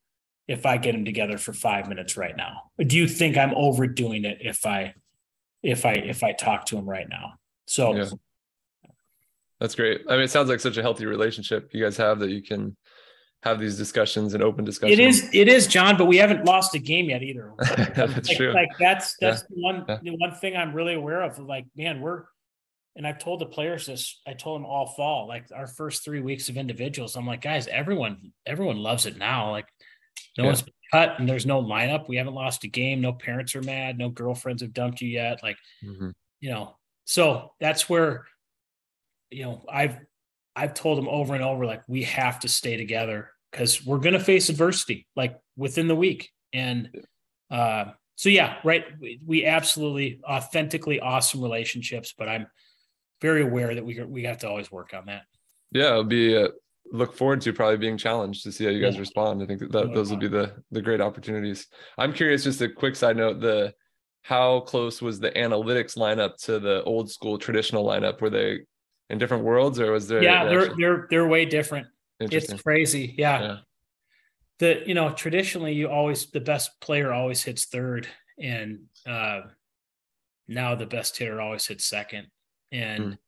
If 0.47 0.67
I 0.67 0.77
get 0.77 0.93
them 0.93 1.07
together 1.07 1.39
for 1.39 1.55
five 1.55 1.89
minutes 1.89 2.19
right 2.19 2.37
now, 2.37 2.71
do 2.79 2.97
you 2.97 3.09
think 3.09 3.39
I'm 3.39 3.55
overdoing 3.55 4.27
it 4.27 4.39
if 4.43 4.67
I, 4.67 4.95
if 5.63 5.87
I, 5.87 5.93
if 5.93 6.23
I 6.23 6.33
talk 6.33 6.67
to 6.67 6.77
them 6.77 6.87
right 6.87 7.09
now? 7.09 7.35
So. 7.67 7.95
Yeah 7.95 8.11
that's 9.61 9.75
great. 9.75 10.03
I 10.09 10.13
mean, 10.15 10.25
it 10.25 10.31
sounds 10.31 10.51
like 10.51 10.61
such 10.61 10.77
a 10.77 10.83
healthy 10.83 11.07
relationship 11.07 11.71
you 11.73 11.83
guys 11.83 11.97
have 11.97 12.19
that 12.21 12.31
you 12.31 12.43
can 12.43 12.77
have 13.45 13.61
these 13.61 13.77
discussions 13.77 14.35
and 14.35 14.43
open 14.43 14.65
discussions. 14.65 14.99
It 14.99 15.05
is, 15.05 15.29
it 15.33 15.49
is, 15.49 15.67
John, 15.67 15.97
but 15.97 16.07
we 16.07 16.17
haven't 16.17 16.45
lost 16.45 16.75
a 16.75 16.79
game 16.79 17.11
yet 17.11 17.23
either. 17.23 17.53
that's 17.59 18.29
like, 18.29 18.37
true. 18.37 18.53
Like 18.53 18.71
that's 18.79 19.17
that's 19.21 19.43
yeah. 19.43 19.47
the 19.55 19.61
one 19.61 19.85
yeah. 19.89 19.99
the 20.03 20.17
one 20.17 20.33
thing 20.33 20.57
I'm 20.57 20.73
really 20.73 20.95
aware 20.95 21.23
of. 21.23 21.39
Like, 21.39 21.67
man, 21.77 22.01
we're 22.01 22.25
and 22.97 23.07
I've 23.07 23.19
told 23.19 23.41
the 23.41 23.47
players 23.47 23.87
this. 23.87 24.21
I 24.27 24.33
told 24.33 24.61
them 24.61 24.67
all 24.67 24.87
fall, 24.87 25.29
like 25.29 25.47
our 25.55 25.67
first 25.67 26.05
three 26.05 26.21
weeks 26.21 26.49
of 26.49 26.57
individuals. 26.57 27.17
I'm 27.17 27.27
like, 27.27 27.43
guys, 27.43 27.67
everyone, 27.67 28.33
everyone 28.47 28.79
loves 28.79 29.05
it 29.05 29.19
now. 29.19 29.51
Like, 29.51 29.67
no 30.39 30.45
yeah. 30.45 30.51
one's 30.51 30.65
cut 30.93 31.19
and 31.19 31.29
there's 31.29 31.47
no 31.47 31.63
lineup. 31.63 32.09
We 32.09 32.17
haven't 32.17 32.35
lost 32.35 32.65
a 32.65 32.69
game. 32.69 33.01
No 33.01 33.13
parents 33.13 33.55
are 33.55 33.63
mad. 33.63 33.99
No 33.99 34.09
girlfriends 34.09 34.63
have 34.63 34.73
dumped 34.73 35.01
you 35.01 35.09
yet. 35.09 35.43
Like, 35.43 35.57
mm-hmm. 35.85 36.11
you 36.41 36.51
know, 36.51 36.77
so 37.05 37.53
that's 37.61 37.89
where 37.89 38.27
you 39.31 39.45
know, 39.45 39.65
I've 39.69 39.99
I've 40.57 40.75
told 40.75 40.99
them 40.99 41.09
over 41.09 41.35
and 41.35 41.43
over, 41.43 41.67
like 41.67 41.83
we 41.89 42.05
have 42.05 42.41
to 42.41 42.49
stay 42.49 42.77
together 42.77 43.31
because 43.55 43.87
we're 43.87 43.99
going 43.99 44.15
to 44.15 44.21
face 44.21 44.49
adversity, 44.49 45.07
like 45.15 45.39
within 45.57 45.87
the 45.87 45.95
week. 45.95 46.31
And 46.53 46.91
uh, 47.51 47.85
so, 48.17 48.29
yeah, 48.29 48.57
right. 48.65 48.85
We, 49.01 49.21
we, 49.25 49.45
absolutely 49.45 50.21
authentically 50.29 50.99
awesome 50.99 51.41
relationships, 51.41 52.15
but 52.19 52.29
I'm 52.29 52.49
very 53.21 53.43
aware 53.43 53.75
that 53.75 53.85
we 53.85 54.03
we 54.03 54.25
have 54.25 54.39
to 54.39 54.49
always 54.49 54.73
work 54.73 54.93
on 54.93 55.07
that. 55.07 55.23
Yeah, 55.71 55.91
it'll 55.91 56.05
be 56.05 56.37
uh, 56.37 56.49
look 56.93 57.15
forward 57.15 57.41
to 57.43 57.53
probably 57.53 57.77
being 57.77 57.97
challenged 57.97 58.43
to 58.43 58.53
see 58.53 58.65
how 58.65 58.71
you 58.71 58.83
guys 58.83 58.95
yeah. 58.95 59.01
respond. 59.01 59.43
I 59.43 59.47
think 59.47 59.61
that, 59.61 59.73
that 59.73 59.95
those 59.95 60.11
will 60.11 60.19
be 60.19 60.29
the 60.29 60.53
the 60.73 60.83
great 60.83 61.01
opportunities. 61.01 61.69
I'm 61.97 62.13
curious, 62.13 62.45
just 62.45 62.61
a 62.61 62.69
quick 62.69 62.97
side 62.97 63.17
note, 63.17 63.41
the 63.41 63.73
how 64.23 64.61
close 64.61 65.01
was 65.01 65.21
the 65.21 65.31
analytics 65.31 65.97
lineup 65.97 66.37
to 66.45 66.59
the 66.59 66.83
old 66.85 67.11
school 67.11 67.39
traditional 67.39 67.85
lineup? 67.85 68.21
Were 68.21 68.31
they 68.31 68.61
in 69.11 69.19
different 69.19 69.45
worlds, 69.45 69.79
or 69.79 69.93
was 69.93 70.09
there? 70.09 70.23
Yeah, 70.23 70.45
they're 70.45 70.63
actually... 70.63 70.83
they're 70.83 71.07
they're 71.09 71.29
way 71.29 71.45
different. 71.45 71.87
It's 72.21 72.63
crazy. 72.63 73.15
Yeah. 73.17 73.43
yeah. 73.43 73.57
The 74.61 74.83
you 74.87 74.95
know 74.95 75.11
traditionally 75.11 75.73
you 75.73 75.89
always 75.89 76.27
the 76.27 76.41
best 76.41 76.81
player 76.81 77.13
always 77.13 77.43
hits 77.43 77.65
third, 77.65 78.07
and 78.41 78.85
uh, 79.07 79.43
now 80.47 80.75
the 80.75 80.87
best 80.87 81.17
hitter 81.17 81.41
always 81.41 81.67
hits 81.67 81.85
second, 81.85 82.29
and 82.71 83.05
mm. 83.05 83.19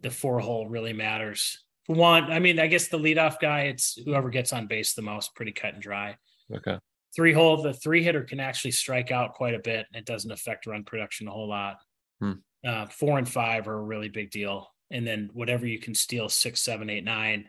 the 0.00 0.10
four 0.10 0.40
hole 0.40 0.66
really 0.68 0.94
matters. 0.94 1.62
For 1.86 1.94
one, 1.94 2.32
I 2.32 2.38
mean, 2.38 2.58
I 2.58 2.66
guess 2.66 2.88
the 2.88 2.98
leadoff 2.98 3.38
guy, 3.40 3.62
it's 3.62 3.98
whoever 4.06 4.30
gets 4.30 4.54
on 4.54 4.66
base 4.66 4.94
the 4.94 5.02
most, 5.02 5.34
pretty 5.34 5.52
cut 5.52 5.74
and 5.74 5.82
dry. 5.82 6.16
Okay. 6.54 6.78
Three 7.14 7.34
hole, 7.34 7.60
the 7.62 7.74
three 7.74 8.02
hitter 8.02 8.24
can 8.24 8.40
actually 8.40 8.70
strike 8.70 9.10
out 9.10 9.34
quite 9.34 9.54
a 9.54 9.58
bit. 9.58 9.86
It 9.92 10.06
doesn't 10.06 10.30
affect 10.30 10.66
run 10.66 10.84
production 10.84 11.28
a 11.28 11.30
whole 11.30 11.48
lot. 11.48 11.76
Hmm. 12.20 12.32
Uh, 12.66 12.86
four 12.86 13.18
and 13.18 13.28
five 13.28 13.68
are 13.68 13.78
a 13.78 13.82
really 13.82 14.08
big 14.08 14.30
deal 14.30 14.70
and 14.90 15.06
then 15.06 15.30
whatever 15.32 15.66
you 15.66 15.78
can 15.78 15.94
steal 15.94 16.28
six, 16.28 16.62
seven, 16.62 16.90
eight, 16.90 17.04
nine. 17.04 17.46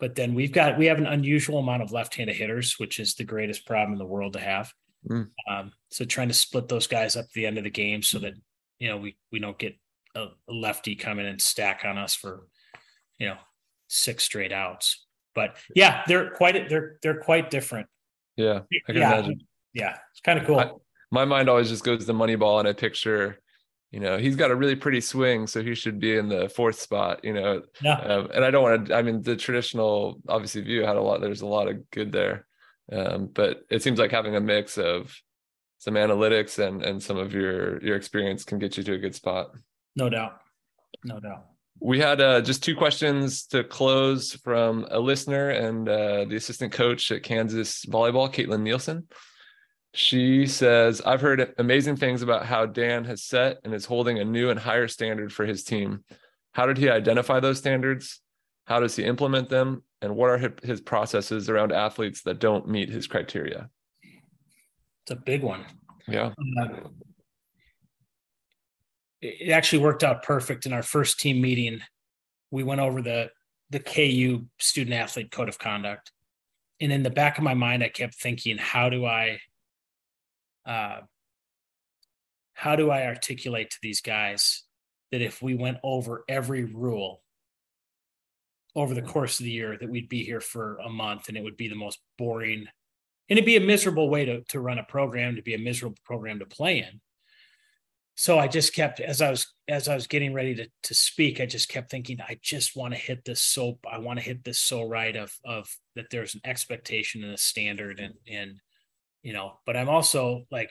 But 0.00 0.14
then 0.14 0.34
we've 0.34 0.52
got 0.52 0.78
we 0.78 0.86
have 0.86 0.98
an 0.98 1.06
unusual 1.06 1.58
amount 1.58 1.82
of 1.82 1.92
left-handed 1.92 2.34
hitters, 2.34 2.74
which 2.78 2.98
is 2.98 3.14
the 3.14 3.24
greatest 3.24 3.66
problem 3.66 3.92
in 3.92 3.98
the 3.98 4.06
world 4.06 4.32
to 4.34 4.40
have. 4.40 4.72
Mm. 5.08 5.28
Um, 5.48 5.72
so 5.90 6.04
trying 6.04 6.28
to 6.28 6.34
split 6.34 6.68
those 6.68 6.86
guys 6.86 7.16
up 7.16 7.26
at 7.26 7.32
the 7.32 7.46
end 7.46 7.58
of 7.58 7.64
the 7.64 7.70
game 7.70 8.02
so 8.02 8.18
that 8.18 8.34
you 8.78 8.88
know 8.88 8.96
we 8.96 9.16
we 9.30 9.38
don't 9.38 9.58
get 9.58 9.76
a, 10.14 10.26
a 10.48 10.52
lefty 10.52 10.96
come 10.96 11.18
in 11.18 11.26
and 11.26 11.40
stack 11.40 11.82
on 11.84 11.98
us 11.98 12.14
for 12.14 12.46
you 13.18 13.28
know 13.28 13.36
six 13.88 14.24
straight 14.24 14.52
outs. 14.52 15.06
But 15.34 15.56
yeah, 15.74 16.02
they're 16.06 16.30
quite 16.30 16.68
they're 16.68 16.98
they're 17.02 17.20
quite 17.20 17.50
different. 17.50 17.86
Yeah, 18.36 18.60
I 18.88 18.92
can 18.92 19.00
yeah, 19.00 19.12
imagine. 19.12 19.40
Yeah, 19.72 19.96
it's 20.12 20.20
kind 20.20 20.38
of 20.38 20.46
cool. 20.46 20.58
I, 20.58 20.70
my 21.10 21.24
mind 21.24 21.48
always 21.48 21.68
just 21.68 21.84
goes 21.84 22.06
to 22.06 22.12
Moneyball, 22.12 22.58
and 22.58 22.68
I 22.68 22.72
picture 22.72 23.38
you 23.94 24.00
know 24.00 24.18
he's 24.18 24.36
got 24.36 24.50
a 24.50 24.56
really 24.56 24.76
pretty 24.76 25.00
swing 25.00 25.46
so 25.46 25.62
he 25.62 25.74
should 25.74 25.98
be 26.00 26.16
in 26.16 26.28
the 26.28 26.48
fourth 26.48 26.78
spot 26.80 27.24
you 27.24 27.32
know 27.32 27.62
yeah. 27.80 27.98
Um, 28.00 28.28
and 28.34 28.44
i 28.44 28.50
don't 28.50 28.62
want 28.62 28.86
to 28.86 28.94
i 28.94 29.02
mean 29.02 29.22
the 29.22 29.36
traditional 29.36 30.20
obviously 30.28 30.62
view 30.62 30.84
had 30.84 30.96
a 30.96 31.00
lot 31.00 31.20
there's 31.20 31.42
a 31.42 31.46
lot 31.46 31.68
of 31.68 31.88
good 31.90 32.10
there 32.10 32.46
um, 32.92 33.30
but 33.32 33.64
it 33.70 33.82
seems 33.82 33.98
like 33.98 34.10
having 34.10 34.36
a 34.36 34.40
mix 34.40 34.76
of 34.78 35.14
some 35.78 35.94
analytics 35.94 36.58
and 36.58 36.82
and 36.82 37.02
some 37.02 37.18
of 37.18 37.34
your 37.34 37.82
your 37.84 37.96
experience 37.96 38.44
can 38.44 38.58
get 38.58 38.76
you 38.76 38.82
to 38.82 38.94
a 38.94 38.98
good 38.98 39.14
spot. 39.14 39.50
No 39.96 40.08
doubt. 40.08 40.40
No 41.04 41.20
doubt. 41.20 41.46
We 41.80 42.00
had 42.00 42.20
uh, 42.20 42.40
just 42.40 42.62
two 42.62 42.74
questions 42.74 43.46
to 43.48 43.64
close 43.64 44.32
from 44.32 44.86
a 44.90 44.98
listener 44.98 45.50
and 45.50 45.88
uh, 45.88 46.24
the 46.24 46.36
assistant 46.36 46.72
coach 46.72 47.10
at 47.10 47.22
kansas 47.22 47.84
volleyball 47.84 48.32
caitlin 48.32 48.62
nielsen 48.62 49.06
she 49.94 50.46
says, 50.46 51.00
I've 51.06 51.20
heard 51.20 51.54
amazing 51.56 51.96
things 51.96 52.22
about 52.22 52.44
how 52.44 52.66
Dan 52.66 53.04
has 53.04 53.22
set 53.22 53.60
and 53.62 53.72
is 53.72 53.84
holding 53.84 54.18
a 54.18 54.24
new 54.24 54.50
and 54.50 54.58
higher 54.58 54.88
standard 54.88 55.32
for 55.32 55.46
his 55.46 55.62
team. 55.62 56.02
How 56.52 56.66
did 56.66 56.78
he 56.78 56.90
identify 56.90 57.38
those 57.38 57.58
standards? 57.58 58.20
How 58.66 58.80
does 58.80 58.96
he 58.96 59.04
implement 59.04 59.50
them? 59.50 59.84
And 60.02 60.16
what 60.16 60.30
are 60.30 60.52
his 60.64 60.80
processes 60.80 61.48
around 61.48 61.70
athletes 61.70 62.22
that 62.22 62.40
don't 62.40 62.66
meet 62.66 62.88
his 62.88 63.06
criteria? 63.06 63.70
It's 65.04 65.12
a 65.12 65.16
big 65.16 65.42
one. 65.42 65.64
Yeah. 66.08 66.32
Uh, 66.60 66.68
it 69.22 69.50
actually 69.50 69.82
worked 69.82 70.02
out 70.02 70.24
perfect 70.24 70.66
in 70.66 70.72
our 70.72 70.82
first 70.82 71.20
team 71.20 71.40
meeting. 71.40 71.80
We 72.50 72.64
went 72.64 72.80
over 72.80 73.00
the 73.00 73.30
the 73.70 73.80
KU 73.80 74.46
student 74.58 74.94
athlete 74.94 75.30
code 75.30 75.48
of 75.48 75.58
conduct. 75.58 76.12
And 76.80 76.92
in 76.92 77.02
the 77.02 77.10
back 77.10 77.38
of 77.38 77.44
my 77.44 77.54
mind, 77.54 77.82
I 77.82 77.88
kept 77.88 78.14
thinking, 78.14 78.58
how 78.58 78.88
do 78.88 79.06
I 79.06 79.38
uh, 80.66 81.00
how 82.54 82.76
do 82.76 82.90
I 82.90 83.06
articulate 83.06 83.70
to 83.70 83.78
these 83.82 84.00
guys 84.00 84.62
that 85.12 85.22
if 85.22 85.42
we 85.42 85.54
went 85.54 85.78
over 85.82 86.24
every 86.28 86.64
rule 86.64 87.22
over 88.76 88.94
the 88.94 89.02
course 89.02 89.38
of 89.38 89.44
the 89.44 89.52
year, 89.52 89.76
that 89.78 89.88
we'd 89.88 90.08
be 90.08 90.24
here 90.24 90.40
for 90.40 90.78
a 90.78 90.88
month 90.88 91.28
and 91.28 91.36
it 91.36 91.44
would 91.44 91.56
be 91.56 91.68
the 91.68 91.74
most 91.74 92.00
boring 92.18 92.66
and 93.28 93.38
it'd 93.38 93.46
be 93.46 93.56
a 93.56 93.60
miserable 93.60 94.10
way 94.10 94.24
to, 94.24 94.42
to 94.42 94.60
run 94.60 94.78
a 94.78 94.84
program, 94.84 95.36
to 95.36 95.42
be 95.42 95.54
a 95.54 95.58
miserable 95.58 95.96
program 96.04 96.38
to 96.40 96.46
play 96.46 96.78
in. 96.78 97.00
So 98.16 98.38
I 98.38 98.46
just 98.46 98.74
kept 98.74 99.00
as 99.00 99.20
I 99.20 99.30
was 99.30 99.52
as 99.66 99.88
I 99.88 99.94
was 99.94 100.06
getting 100.06 100.32
ready 100.34 100.54
to 100.54 100.68
to 100.84 100.94
speak, 100.94 101.40
I 101.40 101.46
just 101.46 101.68
kept 101.68 101.90
thinking, 101.90 102.20
I 102.20 102.38
just 102.42 102.76
want 102.76 102.94
to 102.94 103.00
hit 103.00 103.24
this 103.24 103.42
so 103.42 103.78
I 103.90 103.98
want 103.98 104.20
to 104.20 104.24
hit 104.24 104.44
this 104.44 104.60
so 104.60 104.82
right 104.84 105.16
of 105.16 105.32
of 105.44 105.68
that 105.96 106.10
there's 106.10 106.34
an 106.34 106.40
expectation 106.44 107.24
and 107.24 107.34
a 107.34 107.38
standard 107.38 107.98
and 107.98 108.14
and 108.28 108.60
you 109.24 109.32
know, 109.32 109.58
but 109.66 109.76
I'm 109.76 109.88
also 109.88 110.44
like 110.52 110.70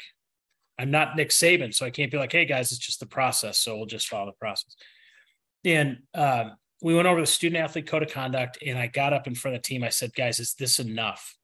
I'm 0.79 0.91
not 0.91 1.17
Nick 1.17 1.29
Saban, 1.29 1.73
so 1.73 1.85
I 1.85 1.89
can't 1.89 2.11
be 2.11 2.17
like, 2.17 2.31
hey 2.31 2.45
guys, 2.45 2.71
it's 2.71 2.79
just 2.79 2.99
the 2.99 3.05
process. 3.05 3.57
So 3.57 3.75
we'll 3.75 3.85
just 3.85 4.07
follow 4.07 4.27
the 4.27 4.37
process. 4.39 4.75
And 5.65 5.99
um, 6.13 6.53
we 6.81 6.95
went 6.95 7.07
over 7.07 7.19
the 7.19 7.27
student 7.27 7.63
athlete 7.63 7.87
code 7.87 8.03
of 8.03 8.11
conduct, 8.11 8.57
and 8.65 8.77
I 8.79 8.87
got 8.87 9.13
up 9.13 9.27
in 9.27 9.35
front 9.35 9.55
of 9.55 9.63
the 9.63 9.67
team. 9.67 9.83
I 9.83 9.89
said, 9.89 10.13
guys, 10.13 10.39
is 10.39 10.53
this 10.53 10.79
enough? 10.79 11.35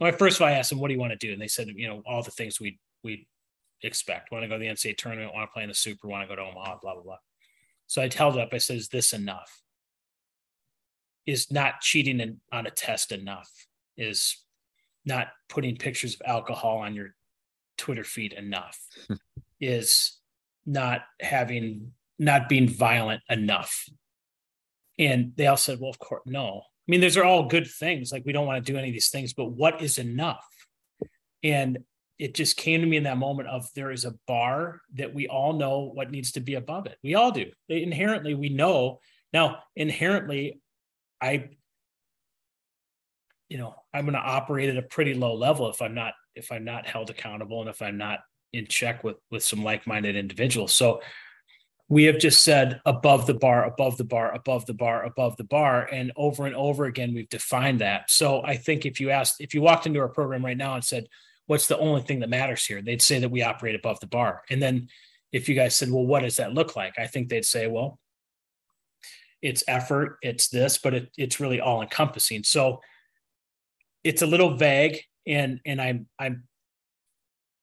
Well, 0.00 0.12
first 0.12 0.36
of 0.36 0.42
all, 0.42 0.48
I 0.48 0.52
asked 0.52 0.70
them, 0.70 0.78
what 0.78 0.88
do 0.88 0.94
you 0.94 1.00
want 1.00 1.18
to 1.18 1.26
do? 1.26 1.32
And 1.32 1.40
they 1.40 1.48
said, 1.48 1.68
you 1.74 1.88
know, 1.88 2.02
all 2.06 2.22
the 2.22 2.30
things 2.30 2.60
we 2.60 2.78
we 3.04 3.26
expect. 3.82 4.32
Want 4.32 4.42
to 4.42 4.48
go 4.48 4.54
to 4.54 4.60
the 4.60 4.66
NCAA 4.66 4.96
tournament, 4.96 5.32
want 5.34 5.48
to 5.48 5.52
play 5.52 5.62
in 5.62 5.68
the 5.68 5.74
super, 5.74 6.08
want 6.08 6.28
to 6.28 6.28
go 6.28 6.36
to 6.36 6.48
Omaha, 6.48 6.78
blah, 6.82 6.94
blah, 6.94 7.02
blah. 7.02 7.18
So 7.86 8.02
I 8.02 8.10
held 8.14 8.36
up. 8.36 8.50
I 8.52 8.58
said, 8.58 8.76
is 8.76 8.88
this 8.88 9.12
enough? 9.12 9.62
Is 11.26 11.50
not 11.50 11.80
cheating 11.80 12.20
in, 12.20 12.40
on 12.52 12.66
a 12.66 12.70
test 12.70 13.12
enough? 13.12 13.50
Is 13.96 14.38
not 15.04 15.28
putting 15.48 15.76
pictures 15.76 16.14
of 16.14 16.22
alcohol 16.26 16.78
on 16.78 16.94
your 16.94 17.14
Twitter 17.76 18.04
feed 18.04 18.32
enough? 18.32 18.78
is 19.60 20.18
not 20.66 21.02
having 21.20 21.92
not 22.18 22.48
being 22.48 22.68
violent 22.68 23.22
enough? 23.28 23.88
And 24.98 25.32
they 25.36 25.46
all 25.46 25.56
said, 25.56 25.78
well, 25.80 25.90
of 25.90 25.98
course, 25.98 26.22
no. 26.26 26.62
I 26.66 26.90
mean, 26.90 27.00
those 27.00 27.16
are 27.16 27.24
all 27.24 27.48
good 27.48 27.66
things. 27.66 28.10
Like 28.10 28.24
we 28.24 28.32
don't 28.32 28.46
want 28.46 28.64
to 28.64 28.72
do 28.72 28.78
any 28.78 28.88
of 28.88 28.94
these 28.94 29.10
things, 29.10 29.32
but 29.32 29.52
what 29.52 29.82
is 29.82 29.98
enough? 29.98 30.44
And 31.42 31.78
it 32.18 32.34
just 32.34 32.56
came 32.56 32.80
to 32.80 32.86
me 32.86 32.96
in 32.96 33.04
that 33.04 33.18
moment 33.18 33.48
of 33.48 33.68
there 33.74 33.92
is 33.92 34.04
a 34.04 34.14
bar 34.26 34.80
that 34.94 35.14
we 35.14 35.28
all 35.28 35.52
know 35.52 35.90
what 35.94 36.10
needs 36.10 36.32
to 36.32 36.40
be 36.40 36.54
above 36.54 36.86
it. 36.86 36.96
We 37.04 37.14
all 37.14 37.30
do. 37.30 37.46
Inherently, 37.68 38.34
we 38.34 38.48
know. 38.48 38.98
Now, 39.32 39.58
inherently, 39.76 40.60
I 41.20 41.50
you 43.48 43.58
know 43.58 43.74
i'm 43.94 44.04
going 44.04 44.14
to 44.14 44.20
operate 44.20 44.68
at 44.68 44.76
a 44.76 44.82
pretty 44.82 45.14
low 45.14 45.34
level 45.34 45.70
if 45.70 45.80
i'm 45.80 45.94
not 45.94 46.14
if 46.34 46.52
i'm 46.52 46.64
not 46.64 46.86
held 46.86 47.10
accountable 47.10 47.60
and 47.60 47.70
if 47.70 47.80
i'm 47.82 47.96
not 47.96 48.20
in 48.52 48.66
check 48.66 49.04
with 49.04 49.16
with 49.30 49.42
some 49.42 49.62
like-minded 49.62 50.16
individuals. 50.16 50.74
So 50.74 51.00
we 51.88 52.04
have 52.04 52.18
just 52.18 52.42
said 52.42 52.80
above 52.84 53.26
the 53.26 53.34
bar 53.34 53.64
above 53.64 53.96
the 53.96 54.04
bar 54.04 54.34
above 54.34 54.66
the 54.66 54.74
bar 54.74 55.04
above 55.04 55.36
the 55.36 55.44
bar 55.44 55.88
and 55.90 56.12
over 56.16 56.46
and 56.46 56.54
over 56.54 56.84
again 56.84 57.14
we've 57.14 57.28
defined 57.28 57.80
that. 57.80 58.10
So 58.10 58.42
i 58.44 58.56
think 58.56 58.86
if 58.86 59.00
you 59.00 59.10
asked 59.10 59.40
if 59.40 59.54
you 59.54 59.62
walked 59.62 59.86
into 59.86 60.00
our 60.00 60.08
program 60.08 60.44
right 60.44 60.56
now 60.56 60.74
and 60.74 60.84
said 60.84 61.06
what's 61.46 61.66
the 61.66 61.78
only 61.78 62.02
thing 62.02 62.20
that 62.20 62.28
matters 62.28 62.64
here? 62.64 62.82
they'd 62.82 63.02
say 63.02 63.18
that 63.18 63.30
we 63.30 63.42
operate 63.42 63.74
above 63.74 64.00
the 64.00 64.06
bar. 64.06 64.42
And 64.50 64.62
then 64.62 64.88
if 65.32 65.48
you 65.48 65.54
guys 65.54 65.76
said 65.76 65.90
well 65.90 66.06
what 66.06 66.22
does 66.22 66.36
that 66.36 66.54
look 66.54 66.76
like? 66.76 66.98
I 66.98 67.06
think 67.06 67.28
they'd 67.28 67.44
say 67.44 67.66
well 67.66 67.98
it's 69.40 69.62
effort 69.68 70.18
it's 70.22 70.48
this 70.48 70.78
but 70.78 70.94
it, 70.94 71.10
it's 71.16 71.38
really 71.38 71.60
all 71.60 71.80
encompassing 71.80 72.42
so 72.42 72.80
it's 74.08 74.22
a 74.22 74.26
little 74.26 74.56
vague 74.56 75.02
and 75.26 75.60
and 75.66 75.82
i'm 75.82 76.06
i'm 76.18 76.44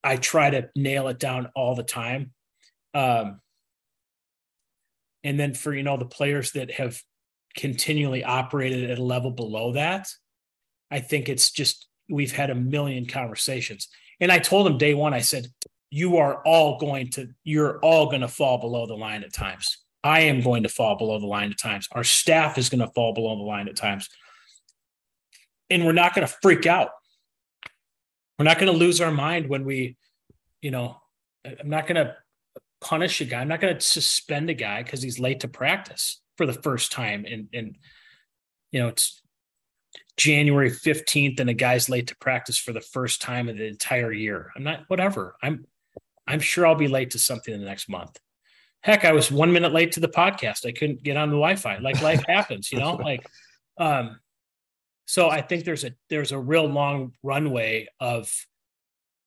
i 0.04 0.16
try 0.16 0.52
to 0.52 0.70
nail 0.76 1.08
it 1.08 1.18
down 1.18 1.50
all 1.56 1.74
the 1.74 1.84
time. 1.84 2.32
Um 2.94 3.42
and 5.24 5.40
then 5.40 5.56
for 5.56 5.74
you 5.74 5.82
know 5.82 5.98
the 5.98 6.06
players 6.06 6.52
that 6.52 6.70
have 6.70 7.02
continually 7.58 8.24
operated 8.24 8.92
at 8.92 9.00
a 9.00 9.04
level 9.04 9.32
below 9.32 9.74
that 9.74 10.08
i 10.92 11.00
think 11.00 11.30
it's 11.30 11.50
just 11.50 11.88
we've 12.10 12.36
had 12.36 12.52
a 12.52 12.56
million 12.56 13.08
conversations. 13.08 13.88
And 14.22 14.32
i 14.32 14.38
told 14.38 14.68
them 14.68 14.78
day 14.78 14.94
one 14.94 15.16
i 15.16 15.22
said 15.22 15.48
you 15.90 16.18
are 16.18 16.44
all 16.44 16.78
going 16.78 17.10
to 17.10 17.30
you're 17.44 17.80
all 17.80 18.06
going 18.06 18.22
to 18.22 18.28
fall 18.28 18.60
below 18.60 18.86
the 18.86 18.94
line 18.94 19.24
at 19.24 19.34
times. 19.34 19.80
I 20.04 20.20
am 20.22 20.42
going 20.42 20.62
to 20.62 20.70
fall 20.70 20.96
below 20.96 21.20
the 21.20 21.26
line 21.26 21.50
at 21.50 21.58
times. 21.58 21.88
Our 21.94 22.04
staff 22.04 22.60
is 22.60 22.70
going 22.70 22.86
to 22.86 22.94
fall 22.94 23.16
below 23.16 23.36
the 23.36 23.42
line 23.42 23.68
at 23.68 23.76
times 23.76 24.08
and 25.70 25.86
we're 25.86 25.92
not 25.92 26.14
going 26.14 26.28
to 26.28 26.34
freak 26.42 26.66
out. 26.66 26.90
We're 28.38 28.46
not 28.46 28.60
going 28.60 28.72
to 28.72 28.78
lose 28.78 29.02
our 29.02 29.12
mind 29.12 29.48
when 29.48 29.66
we, 29.66 29.98
you 30.62 30.72
know, 30.72 30.98
I'm 31.46 31.70
not 31.70 31.88
going 31.88 32.04
to 32.04 32.16
punish 32.82 33.22
a 33.22 33.26
guy. 33.26 33.42
I'm 33.42 33.48
not 33.48 33.62
going 33.62 33.74
to 33.74 33.82
suspend 33.82 34.50
a 34.50 34.54
guy 34.54 34.84
because 34.84 35.02
he's 35.02 35.20
late 35.20 35.42
to 35.42 35.48
practice 35.48 36.22
for 36.38 36.46
the 36.46 36.54
first 36.54 36.92
time. 36.92 37.26
And, 37.26 37.48
and, 37.54 37.78
you 38.72 38.82
know, 38.82 38.90
it's 38.90 39.22
January 40.18 40.70
15th 40.70 41.40
and 41.40 41.50
a 41.50 41.54
guy's 41.54 41.90
late 41.90 42.08
to 42.08 42.18
practice 42.18 42.58
for 42.58 42.74
the 42.74 42.82
first 42.82 43.22
time 43.22 43.48
in 43.48 43.58
the 43.58 43.66
entire 43.66 44.12
year. 44.12 44.52
I'm 44.56 44.64
not, 44.64 44.84
whatever. 44.88 45.36
I'm, 45.42 45.66
I'm 46.28 46.40
sure 46.40 46.68
I'll 46.68 46.76
be 46.76 46.88
late 46.88 47.12
to 47.12 47.20
something 47.20 47.54
in 47.54 47.60
the 47.60 47.66
next 47.66 47.88
month. 47.88 48.20
Heck, 48.82 49.06
I 49.06 49.14
was 49.14 49.32
one 49.32 49.52
minute 49.52 49.74
late 49.74 49.94
to 49.94 50.00
the 50.00 50.08
podcast. 50.08 50.66
I 50.66 50.72
couldn't 50.72 51.04
get 51.04 51.18
on 51.18 51.30
the 51.30 51.38
Wi-Fi. 51.38 51.78
Like 51.78 52.02
life 52.02 52.24
happens, 52.28 52.72
you 52.72 52.80
know, 52.80 52.96
like, 52.96 53.26
um, 53.78 54.20
so 55.06 55.30
I 55.30 55.42
think 55.42 55.64
there's 55.64 55.84
a 55.84 55.92
there's 56.10 56.32
a 56.32 56.40
real 56.40 56.66
long 56.66 57.14
runway 57.24 57.88
of, 58.00 58.32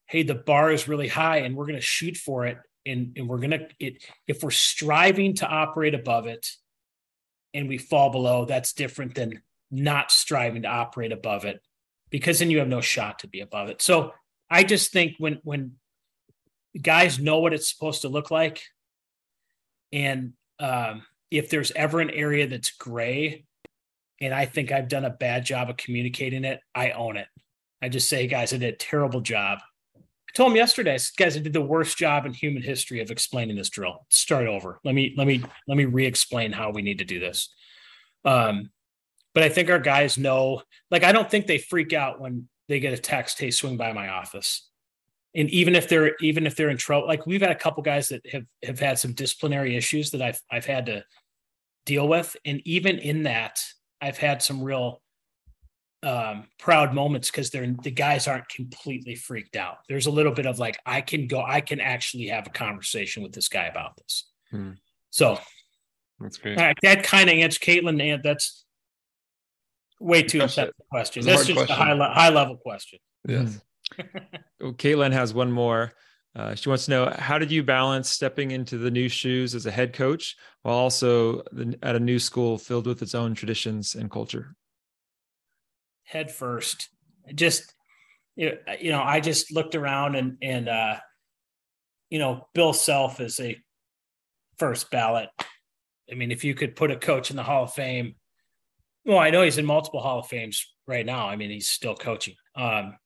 hey, 0.06 0.22
the 0.22 0.34
bar 0.34 0.72
is 0.72 0.88
really 0.88 1.08
high 1.08 1.38
and 1.38 1.56
we're 1.56 1.66
going 1.66 1.76
to 1.76 1.80
shoot 1.80 2.16
for 2.16 2.46
it, 2.46 2.58
and 2.84 3.16
and 3.16 3.28
we're 3.28 3.38
going 3.38 3.50
to 3.50 3.68
it 3.78 4.04
if 4.26 4.42
we're 4.42 4.50
striving 4.50 5.34
to 5.36 5.46
operate 5.46 5.94
above 5.94 6.26
it, 6.26 6.46
and 7.54 7.68
we 7.68 7.78
fall 7.78 8.10
below, 8.10 8.44
that's 8.44 8.72
different 8.72 9.14
than 9.14 9.42
not 9.70 10.10
striving 10.10 10.62
to 10.62 10.68
operate 10.68 11.12
above 11.12 11.44
it, 11.44 11.60
because 12.10 12.38
then 12.38 12.50
you 12.50 12.58
have 12.58 12.68
no 12.68 12.80
shot 12.80 13.20
to 13.20 13.28
be 13.28 13.40
above 13.40 13.68
it. 13.68 13.82
So 13.82 14.12
I 14.50 14.64
just 14.64 14.92
think 14.92 15.14
when 15.18 15.40
when 15.44 15.72
guys 16.80 17.18
know 17.18 17.38
what 17.38 17.52
it's 17.52 17.68
supposed 17.72 18.02
to 18.02 18.08
look 18.08 18.30
like, 18.30 18.62
and 19.92 20.32
um, 20.58 21.02
if 21.30 21.50
there's 21.50 21.70
ever 21.72 22.00
an 22.00 22.10
area 22.10 22.46
that's 22.46 22.70
gray 22.70 23.44
and 24.20 24.34
I 24.34 24.46
think 24.46 24.72
I've 24.72 24.88
done 24.88 25.04
a 25.04 25.10
bad 25.10 25.44
job 25.44 25.70
of 25.70 25.76
communicating 25.76 26.44
it, 26.44 26.60
I 26.74 26.90
own 26.90 27.16
it. 27.16 27.28
I 27.80 27.88
just 27.88 28.08
say, 28.08 28.26
guys, 28.26 28.52
I 28.52 28.56
did 28.56 28.74
a 28.74 28.76
terrible 28.76 29.20
job. 29.20 29.60
I 29.96 30.32
told 30.34 30.50
him 30.50 30.56
yesterday, 30.56 30.94
I 30.94 30.96
said, 30.98 31.16
guys, 31.16 31.36
I 31.36 31.40
did 31.40 31.52
the 31.52 31.60
worst 31.60 31.96
job 31.96 32.26
in 32.26 32.34
human 32.34 32.62
history 32.62 33.00
of 33.00 33.10
explaining 33.10 33.56
this 33.56 33.70
drill. 33.70 34.06
Start 34.10 34.46
over. 34.46 34.80
Let 34.84 34.94
me 34.94 35.14
let 35.16 35.26
me 35.26 35.42
let 35.66 35.76
me 35.76 35.84
re-explain 35.84 36.52
how 36.52 36.70
we 36.70 36.82
need 36.82 36.98
to 36.98 37.04
do 37.04 37.20
this. 37.20 37.54
Um, 38.24 38.70
but 39.34 39.42
I 39.42 39.48
think 39.48 39.70
our 39.70 39.78
guys 39.78 40.18
know, 40.18 40.62
like, 40.90 41.04
I 41.04 41.12
don't 41.12 41.30
think 41.30 41.46
they 41.46 41.58
freak 41.58 41.92
out 41.92 42.20
when 42.20 42.48
they 42.68 42.80
get 42.80 42.92
a 42.92 42.98
text, 42.98 43.38
hey, 43.38 43.50
swing 43.50 43.76
by 43.76 43.92
my 43.92 44.08
office. 44.08 44.68
And 45.34 45.48
even 45.50 45.76
if 45.76 45.88
they're 45.88 46.16
even 46.20 46.46
if 46.46 46.56
they're 46.56 46.70
in 46.70 46.76
trouble, 46.76 47.06
like 47.06 47.26
we've 47.26 47.40
had 47.40 47.50
a 47.50 47.54
couple 47.54 47.82
guys 47.82 48.08
that 48.08 48.26
have 48.30 48.44
have 48.64 48.80
had 48.80 48.98
some 48.98 49.12
disciplinary 49.12 49.76
issues 49.76 50.10
that 50.10 50.22
I've 50.22 50.40
I've 50.50 50.66
had 50.66 50.86
to 50.86 51.04
deal 51.86 52.08
with. 52.08 52.36
And 52.44 52.60
even 52.64 52.98
in 52.98 53.22
that, 53.24 53.60
I've 54.00 54.18
had 54.18 54.42
some 54.42 54.62
real 54.62 55.00
um, 56.02 56.44
proud 56.58 56.94
moments 56.94 57.30
because 57.30 57.50
they're 57.50 57.74
the 57.82 57.90
guys 57.90 58.28
aren't 58.28 58.48
completely 58.48 59.14
freaked 59.14 59.56
out. 59.56 59.78
There's 59.88 60.06
a 60.06 60.10
little 60.10 60.32
bit 60.32 60.46
of 60.46 60.58
like, 60.58 60.78
I 60.86 61.00
can 61.00 61.26
go, 61.26 61.42
I 61.42 61.60
can 61.60 61.80
actually 61.80 62.28
have 62.28 62.46
a 62.46 62.50
conversation 62.50 63.22
with 63.22 63.32
this 63.32 63.48
guy 63.48 63.66
about 63.66 63.96
this. 63.96 64.28
Hmm. 64.50 64.72
So 65.10 65.38
that's 66.20 66.38
great. 66.38 66.56
that 66.56 67.02
kind 67.02 67.28
of 67.28 67.36
answers 67.36 67.58
Caitlin, 67.58 68.00
and 68.02 68.22
that's 68.22 68.64
way 70.00 70.22
too 70.22 70.42
upset 70.42 70.70
question. 70.90 71.24
That's 71.24 71.46
just 71.46 71.56
question. 71.56 71.74
a 71.74 71.78
high, 71.78 71.92
le- 71.92 72.12
high 72.12 72.30
level 72.30 72.56
question. 72.56 72.98
Yes. 73.26 73.60
well, 74.60 74.72
Caitlin 74.72 75.12
has 75.12 75.34
one 75.34 75.50
more. 75.50 75.92
Uh, 76.38 76.54
she 76.54 76.68
wants 76.68 76.84
to 76.84 76.92
know 76.92 77.12
how 77.18 77.36
did 77.36 77.50
you 77.50 77.64
balance 77.64 78.08
stepping 78.08 78.52
into 78.52 78.78
the 78.78 78.92
new 78.92 79.08
shoes 79.08 79.56
as 79.56 79.66
a 79.66 79.72
head 79.72 79.92
coach 79.92 80.36
while 80.62 80.76
also 80.76 81.42
at 81.82 81.96
a 81.96 82.00
new 82.00 82.20
school 82.20 82.56
filled 82.56 82.86
with 82.86 83.02
its 83.02 83.12
own 83.12 83.34
traditions 83.34 83.96
and 83.96 84.08
culture? 84.08 84.54
Head 86.04 86.30
first, 86.30 86.90
just 87.34 87.74
you 88.36 88.56
know, 88.84 89.02
I 89.02 89.18
just 89.18 89.52
looked 89.52 89.74
around 89.74 90.14
and 90.14 90.36
and 90.40 90.68
uh, 90.68 90.96
you 92.08 92.20
know, 92.20 92.46
Bill 92.54 92.72
Self 92.72 93.20
is 93.20 93.40
a 93.40 93.58
first 94.58 94.92
ballot. 94.92 95.30
I 96.10 96.14
mean, 96.14 96.30
if 96.30 96.44
you 96.44 96.54
could 96.54 96.76
put 96.76 96.92
a 96.92 96.96
coach 96.96 97.30
in 97.30 97.36
the 97.36 97.42
Hall 97.42 97.64
of 97.64 97.72
Fame, 97.72 98.14
well, 99.04 99.18
I 99.18 99.30
know 99.30 99.42
he's 99.42 99.58
in 99.58 99.66
multiple 99.66 100.00
Hall 100.00 100.20
of 100.20 100.28
Fames 100.28 100.72
right 100.86 101.04
now. 101.04 101.28
I 101.28 101.34
mean, 101.34 101.50
he's 101.50 101.68
still 101.68 101.96
coaching. 101.96 102.34
Um, 102.54 102.96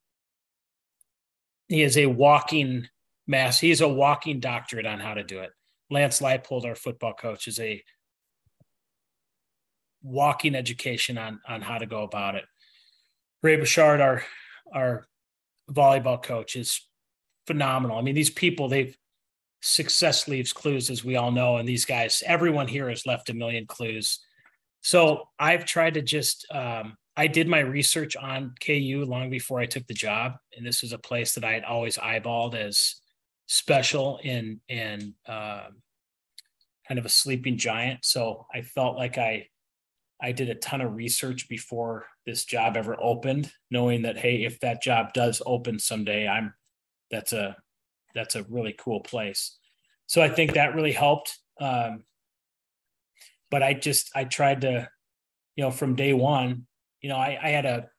he 1.68 1.82
is 1.82 1.96
a 1.96 2.06
walking 2.06 2.88
mass. 3.26 3.60
He's 3.60 3.80
a 3.80 3.88
walking 3.88 4.40
doctorate 4.40 4.86
on 4.86 5.00
how 5.00 5.14
to 5.14 5.24
do 5.24 5.40
it. 5.40 5.50
Lance 5.90 6.20
Leipold, 6.20 6.64
our 6.64 6.74
football 6.74 7.14
coach, 7.14 7.46
is 7.46 7.60
a 7.60 7.82
walking 10.02 10.54
education 10.54 11.18
on 11.18 11.40
on 11.46 11.60
how 11.60 11.78
to 11.78 11.86
go 11.86 12.02
about 12.02 12.34
it. 12.34 12.44
Ray 13.42 13.56
Bechard, 13.56 14.00
our 14.00 14.22
our 14.74 15.06
volleyball 15.70 16.22
coach, 16.22 16.56
is 16.56 16.86
phenomenal. 17.46 17.98
I 17.98 18.02
mean, 18.02 18.14
these 18.14 18.30
people 18.30 18.68
they've 18.68 18.96
success 19.60 20.26
leaves 20.26 20.52
clues, 20.52 20.90
as 20.90 21.04
we 21.04 21.16
all 21.16 21.30
know, 21.30 21.56
and 21.56 21.68
these 21.68 21.84
guys, 21.84 22.22
everyone 22.26 22.68
here 22.68 22.88
has 22.88 23.06
left 23.06 23.30
a 23.30 23.34
million 23.34 23.66
clues. 23.66 24.18
So 24.80 25.28
I've 25.38 25.64
tried 25.64 25.94
to 25.94 26.02
just 26.02 26.46
um, 26.52 26.96
I 27.16 27.26
did 27.26 27.48
my 27.48 27.60
research 27.60 28.16
on 28.16 28.54
KU 28.64 29.04
long 29.06 29.30
before 29.30 29.60
I 29.60 29.66
took 29.66 29.86
the 29.86 29.94
job, 29.94 30.32
and 30.56 30.66
this 30.66 30.82
was 30.82 30.92
a 30.92 30.98
place 30.98 31.34
that 31.34 31.44
I 31.44 31.52
had 31.52 31.64
always 31.64 31.98
eyeballed 31.98 32.54
as 32.54 32.96
special 33.52 34.18
and 34.24 34.60
and 34.70 35.12
uh, 35.28 35.66
kind 36.88 36.98
of 36.98 37.04
a 37.04 37.10
sleeping 37.10 37.58
giant. 37.58 38.02
So 38.02 38.46
I 38.52 38.62
felt 38.62 38.96
like 38.96 39.18
I 39.18 39.48
I 40.22 40.32
did 40.32 40.48
a 40.48 40.54
ton 40.54 40.80
of 40.80 40.94
research 40.94 41.50
before 41.50 42.06
this 42.24 42.46
job 42.46 42.78
ever 42.78 42.96
opened, 42.98 43.52
knowing 43.70 44.02
that 44.02 44.16
hey, 44.16 44.44
if 44.44 44.58
that 44.60 44.82
job 44.82 45.12
does 45.12 45.42
open 45.44 45.78
someday, 45.78 46.26
I'm 46.26 46.54
that's 47.10 47.34
a 47.34 47.56
that's 48.14 48.36
a 48.36 48.44
really 48.44 48.74
cool 48.78 49.00
place. 49.00 49.58
So 50.06 50.22
I 50.22 50.30
think 50.30 50.54
that 50.54 50.74
really 50.74 50.92
helped. 50.92 51.38
Um, 51.60 52.04
but 53.50 53.62
I 53.62 53.74
just 53.74 54.10
I 54.14 54.24
tried 54.24 54.62
to, 54.62 54.88
you 55.56 55.64
know, 55.64 55.70
from 55.70 55.94
day 55.94 56.14
one, 56.14 56.66
you 57.02 57.10
know, 57.10 57.16
I, 57.16 57.38
I 57.42 57.48
had 57.50 57.66
a 57.66 57.90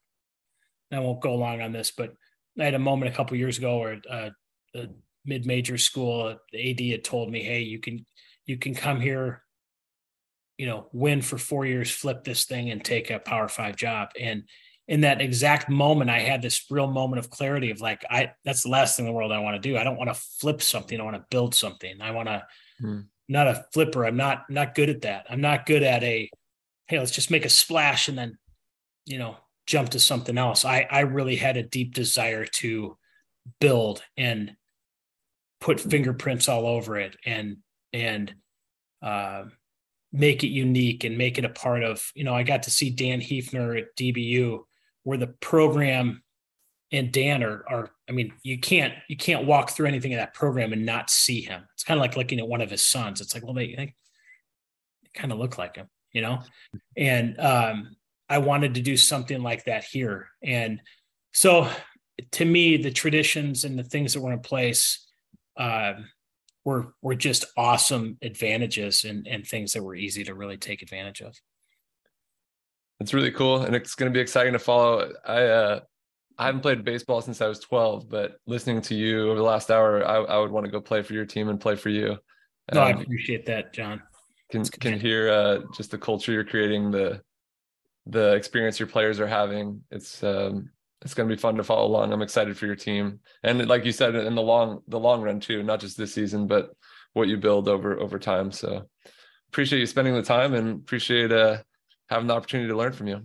I 0.91 0.97
won't 0.97 1.21
go 1.21 1.35
long 1.35 1.61
on 1.61 1.73
this, 1.73 1.91
but 1.91 2.15
I 2.59 2.65
had 2.65 2.73
a 2.73 2.79
moment 2.79 3.13
a 3.13 3.15
couple 3.15 3.37
years 3.37 3.59
ago 3.59 3.77
where 3.77 4.01
uh, 4.09 4.29
a 4.75 4.87
mid-major 5.25 5.77
school, 5.77 6.37
the 6.51 6.71
AD 6.71 6.91
had 6.91 7.03
told 7.03 7.31
me, 7.31 7.43
"Hey, 7.43 7.61
you 7.61 7.79
can 7.79 8.05
you 8.45 8.57
can 8.57 8.75
come 8.75 8.99
here, 8.99 9.43
you 10.57 10.65
know, 10.65 10.87
win 10.91 11.21
for 11.21 11.37
four 11.37 11.65
years, 11.65 11.91
flip 11.91 12.23
this 12.23 12.45
thing, 12.45 12.69
and 12.69 12.83
take 12.83 13.09
a 13.09 13.19
Power 13.19 13.47
Five 13.47 13.75
job." 13.75 14.09
And 14.19 14.43
in 14.87 15.01
that 15.01 15.21
exact 15.21 15.69
moment, 15.69 16.09
I 16.09 16.19
had 16.19 16.41
this 16.41 16.65
real 16.69 16.87
moment 16.87 17.19
of 17.19 17.29
clarity 17.29 17.71
of 17.71 17.79
like, 17.79 18.03
I 18.09 18.31
that's 18.43 18.63
the 18.63 18.69
last 18.69 18.97
thing 18.97 19.05
in 19.05 19.11
the 19.11 19.15
world 19.15 19.31
I 19.31 19.39
want 19.39 19.55
to 19.55 19.69
do. 19.69 19.77
I 19.77 19.83
don't 19.83 19.97
want 19.97 20.09
to 20.09 20.21
flip 20.39 20.61
something. 20.61 20.99
I 20.99 21.03
want 21.03 21.15
to 21.15 21.25
build 21.29 21.55
something. 21.55 22.01
I 22.01 22.11
want 22.11 22.27
to 22.27 22.45
hmm. 22.79 22.99
not 23.29 23.47
a 23.47 23.65
flipper. 23.73 24.05
I'm 24.05 24.17
not 24.17 24.49
not 24.49 24.75
good 24.75 24.89
at 24.89 25.01
that. 25.01 25.25
I'm 25.29 25.41
not 25.41 25.65
good 25.65 25.83
at 25.83 26.03
a 26.03 26.29
hey, 26.87 26.99
let's 26.99 27.11
just 27.11 27.31
make 27.31 27.45
a 27.45 27.49
splash 27.49 28.09
and 28.09 28.17
then 28.17 28.37
you 29.05 29.17
know 29.17 29.37
jump 29.65 29.89
to 29.89 29.99
something 29.99 30.37
else. 30.37 30.65
I 30.65 30.85
I 30.89 31.01
really 31.01 31.37
had 31.37 31.55
a 31.55 31.63
deep 31.63 31.93
desire 31.93 32.45
to 32.45 32.97
build 33.59 34.03
and 34.17 34.55
put 35.63 35.79
fingerprints 35.79 36.49
all 36.49 36.67
over 36.67 36.97
it 36.97 37.15
and 37.25 37.55
and 37.93 38.35
uh, 39.01 39.45
make 40.11 40.43
it 40.43 40.49
unique 40.49 41.05
and 41.05 41.17
make 41.17 41.37
it 41.37 41.45
a 41.45 41.49
part 41.49 41.83
of 41.83 42.11
you 42.15 42.25
know 42.25 42.35
i 42.35 42.43
got 42.43 42.63
to 42.63 42.69
see 42.69 42.89
dan 42.89 43.21
heefner 43.21 43.79
at 43.79 43.95
dbu 43.95 44.59
where 45.03 45.17
the 45.17 45.27
program 45.39 46.21
and 46.91 47.13
dan 47.13 47.41
are 47.41 47.63
are 47.69 47.89
i 48.09 48.11
mean 48.11 48.33
you 48.43 48.59
can't 48.59 48.93
you 49.07 49.15
can't 49.15 49.47
walk 49.47 49.71
through 49.71 49.87
anything 49.87 50.11
in 50.11 50.17
that 50.17 50.33
program 50.33 50.73
and 50.73 50.85
not 50.85 51.09
see 51.09 51.41
him. 51.41 51.63
It's 51.73 51.85
kind 51.85 51.97
of 51.97 52.01
like 52.01 52.17
looking 52.17 52.39
at 52.39 52.47
one 52.47 52.61
of 52.61 52.69
his 52.69 52.85
sons. 52.85 53.21
It's 53.21 53.33
like 53.33 53.45
well 53.45 53.53
they, 53.53 53.73
they 53.73 53.93
kind 55.15 55.31
of 55.31 55.39
look 55.39 55.57
like 55.57 55.77
him 55.77 55.87
you 56.11 56.21
know? 56.21 56.39
And 56.97 57.39
um 57.39 57.95
i 58.27 58.37
wanted 58.37 58.75
to 58.75 58.81
do 58.81 58.97
something 58.97 59.41
like 59.41 59.63
that 59.63 59.85
here. 59.85 60.27
And 60.43 60.81
so 61.33 61.69
to 62.33 62.43
me 62.43 62.75
the 62.75 62.91
traditions 62.91 63.63
and 63.63 63.79
the 63.79 63.83
things 63.83 64.13
that 64.13 64.21
were 64.21 64.33
in 64.33 64.41
place 64.41 65.02
um 65.57 66.05
were 66.65 66.93
were 67.01 67.15
just 67.15 67.45
awesome 67.57 68.17
advantages 68.21 69.03
and 69.03 69.27
and 69.27 69.45
things 69.45 69.73
that 69.73 69.83
were 69.83 69.95
easy 69.95 70.23
to 70.23 70.33
really 70.33 70.57
take 70.57 70.81
advantage 70.81 71.21
of. 71.21 71.35
It's 72.99 73.13
really 73.13 73.31
cool, 73.31 73.63
and 73.63 73.75
it's 73.75 73.95
going 73.95 74.11
to 74.11 74.15
be 74.15 74.21
exciting 74.21 74.53
to 74.53 74.59
follow. 74.59 75.11
I 75.25 75.43
uh, 75.43 75.79
I 76.37 76.45
haven't 76.45 76.61
played 76.61 76.83
baseball 76.83 77.21
since 77.21 77.41
I 77.41 77.47
was 77.47 77.59
12, 77.59 78.09
but 78.09 78.37
listening 78.47 78.81
to 78.83 78.95
you 78.95 79.29
over 79.29 79.35
the 79.35 79.45
last 79.45 79.69
hour, 79.69 80.05
I, 80.05 80.15
I 80.15 80.39
would 80.39 80.51
want 80.51 80.65
to 80.65 80.71
go 80.71 80.81
play 80.81 81.01
for 81.01 81.13
your 81.13 81.25
team 81.25 81.49
and 81.49 81.59
play 81.59 81.75
for 81.75 81.89
you. 81.89 82.17
No, 82.73 82.81
I 82.81 82.91
appreciate 82.91 83.45
that, 83.47 83.73
John. 83.73 84.01
Can 84.49 84.63
can 84.65 84.99
hear 84.99 85.29
uh, 85.29 85.59
just 85.75 85.91
the 85.91 85.97
culture 85.97 86.31
you're 86.31 86.45
creating, 86.45 86.91
the 86.91 87.21
the 88.05 88.33
experience 88.33 88.79
your 88.79 88.87
players 88.87 89.19
are 89.19 89.27
having. 89.27 89.81
It's 89.91 90.23
um, 90.23 90.69
it's 91.03 91.13
going 91.13 91.27
to 91.27 91.35
be 91.35 91.39
fun 91.39 91.55
to 91.55 91.63
follow 91.63 91.85
along. 91.85 92.13
I'm 92.13 92.21
excited 92.21 92.57
for 92.57 92.65
your 92.65 92.75
team, 92.75 93.19
and 93.43 93.67
like 93.67 93.85
you 93.85 93.91
said, 93.91 94.15
in 94.15 94.35
the 94.35 94.41
long 94.41 94.81
the 94.87 94.99
long 94.99 95.21
run 95.21 95.39
too, 95.39 95.61
not 95.63 95.79
just 95.79 95.97
this 95.97 96.13
season, 96.13 96.47
but 96.47 96.71
what 97.13 97.27
you 97.27 97.37
build 97.37 97.67
over 97.67 97.99
over 97.99 98.17
time. 98.17 98.51
So 98.51 98.87
appreciate 99.49 99.79
you 99.79 99.85
spending 99.85 100.13
the 100.13 100.23
time 100.23 100.53
and 100.53 100.79
appreciate 100.79 101.31
uh, 101.31 101.57
having 102.09 102.27
the 102.27 102.33
opportunity 102.33 102.69
to 102.69 102.77
learn 102.77 102.93
from 102.93 103.07
you. 103.07 103.21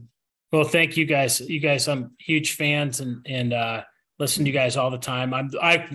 Well, 0.53 0.64
thank 0.64 0.97
you 0.97 1.05
guys. 1.05 1.41
You 1.41 1.61
guys, 1.61 1.88
I'm 1.88 2.12
huge 2.19 2.57
fans 2.57 3.01
and 3.01 3.25
and 3.27 3.53
uh, 3.53 3.83
listen 4.19 4.45
to 4.45 4.51
you 4.51 4.55
guys 4.55 4.77
all 4.77 4.91
the 4.91 4.99
time. 4.99 5.33
I'm 5.33 5.51
I 5.62 5.88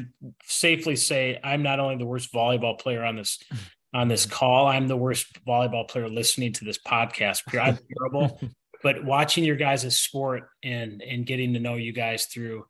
safely 0.45 0.95
say 0.95 1.39
I'm 1.43 1.63
not 1.63 1.79
only 1.79 1.97
the 1.97 2.05
worst 2.05 2.33
volleyball 2.33 2.79
player 2.79 3.03
on 3.03 3.15
this 3.15 3.43
on 3.93 4.07
this 4.07 4.25
call. 4.25 4.67
I'm 4.67 4.87
the 4.87 4.97
worst 4.97 5.43
volleyball 5.45 5.87
player 5.87 6.09
listening 6.09 6.53
to 6.53 6.65
this 6.65 6.79
podcast. 6.79 7.41
I'm 7.59 7.77
terrible 7.97 8.39
but 8.83 9.03
watching 9.03 9.43
your 9.43 9.55
guys' 9.55 9.99
sport 9.99 10.49
and 10.61 11.01
and 11.01 11.25
getting 11.25 11.53
to 11.53 11.59
know 11.59 11.75
you 11.75 11.93
guys 11.93 12.25
through 12.25 12.65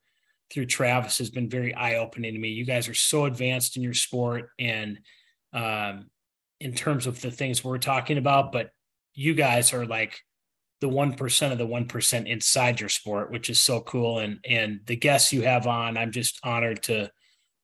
through 0.52 0.67
Travis 0.67 1.17
has 1.17 1.32
been 1.32 1.49
very 1.49 1.73
eye 1.73 1.95
opening 1.95 2.34
to 2.34 2.39
me. 2.39 2.49
You 2.49 2.65
guys 2.65 2.88
are 2.88 2.93
so 2.93 3.26
advanced 3.26 3.76
in 3.76 3.82
your 3.82 3.95
sport 3.95 4.49
and 4.60 4.99
um, 5.52 6.12
in 6.60 6.73
terms 6.73 7.08
of 7.08 7.19
the 7.21 7.32
things 7.32 7.63
we're 7.63 7.80
talking 7.80 8.19
about, 8.19 8.52
but 8.52 8.69
you 9.15 9.34
guys 9.34 9.73
are 9.73 9.86
like 9.86 10.19
the 10.80 10.89
one 10.89 11.13
percent 11.13 11.52
of 11.52 11.58
the 11.58 11.65
one 11.65 11.88
percent 11.88 12.28
inside 12.28 12.80
your 12.80 12.89
sport, 12.89 13.32
which 13.32 13.49
is 13.49 13.60
so 13.60 13.82
cool. 13.82 14.19
And 14.19 14.39
and 14.47 14.82
the 14.86 14.95
guests 14.95 15.34
you 15.34 15.41
have 15.41 15.65
on, 15.65 15.97
I'm 15.97 16.12
just 16.12 16.39
honored 16.43 16.84
to 16.84 17.10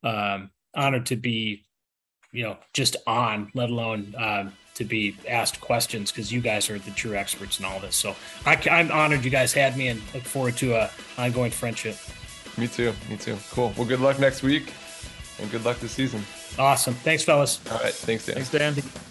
um, 0.03 0.49
honored 0.75 1.05
to 1.07 1.15
be, 1.15 1.65
you 2.31 2.43
know, 2.43 2.57
just 2.73 2.95
on, 3.05 3.51
let 3.53 3.69
alone 3.69 4.15
um, 4.17 4.53
to 4.75 4.83
be 4.83 5.15
asked 5.27 5.59
questions 5.61 6.11
because 6.11 6.31
you 6.31 6.41
guys 6.41 6.69
are 6.69 6.79
the 6.79 6.91
true 6.91 7.15
experts 7.15 7.59
in 7.59 7.65
all 7.65 7.79
this. 7.79 7.95
So 7.95 8.15
I, 8.45 8.59
am 8.69 8.91
honored 8.91 9.25
you 9.25 9.31
guys 9.31 9.53
had 9.53 9.77
me 9.77 9.89
and 9.89 10.01
look 10.13 10.23
forward 10.23 10.57
to 10.57 10.75
a 10.75 10.89
ongoing 11.17 11.51
friendship. 11.51 11.97
Me 12.57 12.67
too. 12.67 12.93
Me 13.09 13.17
too. 13.17 13.37
Cool. 13.51 13.73
Well, 13.77 13.87
good 13.87 13.99
luck 13.99 14.19
next 14.19 14.43
week 14.43 14.73
and 15.39 15.49
good 15.51 15.65
luck 15.65 15.79
this 15.79 15.91
season. 15.91 16.23
Awesome. 16.57 16.93
Thanks, 16.93 17.23
fellas. 17.23 17.59
All 17.71 17.79
right. 17.79 17.93
Thanks, 17.93 18.25
Dan. 18.25 18.35
Thanks, 18.35 18.51
Dan. 18.51 19.05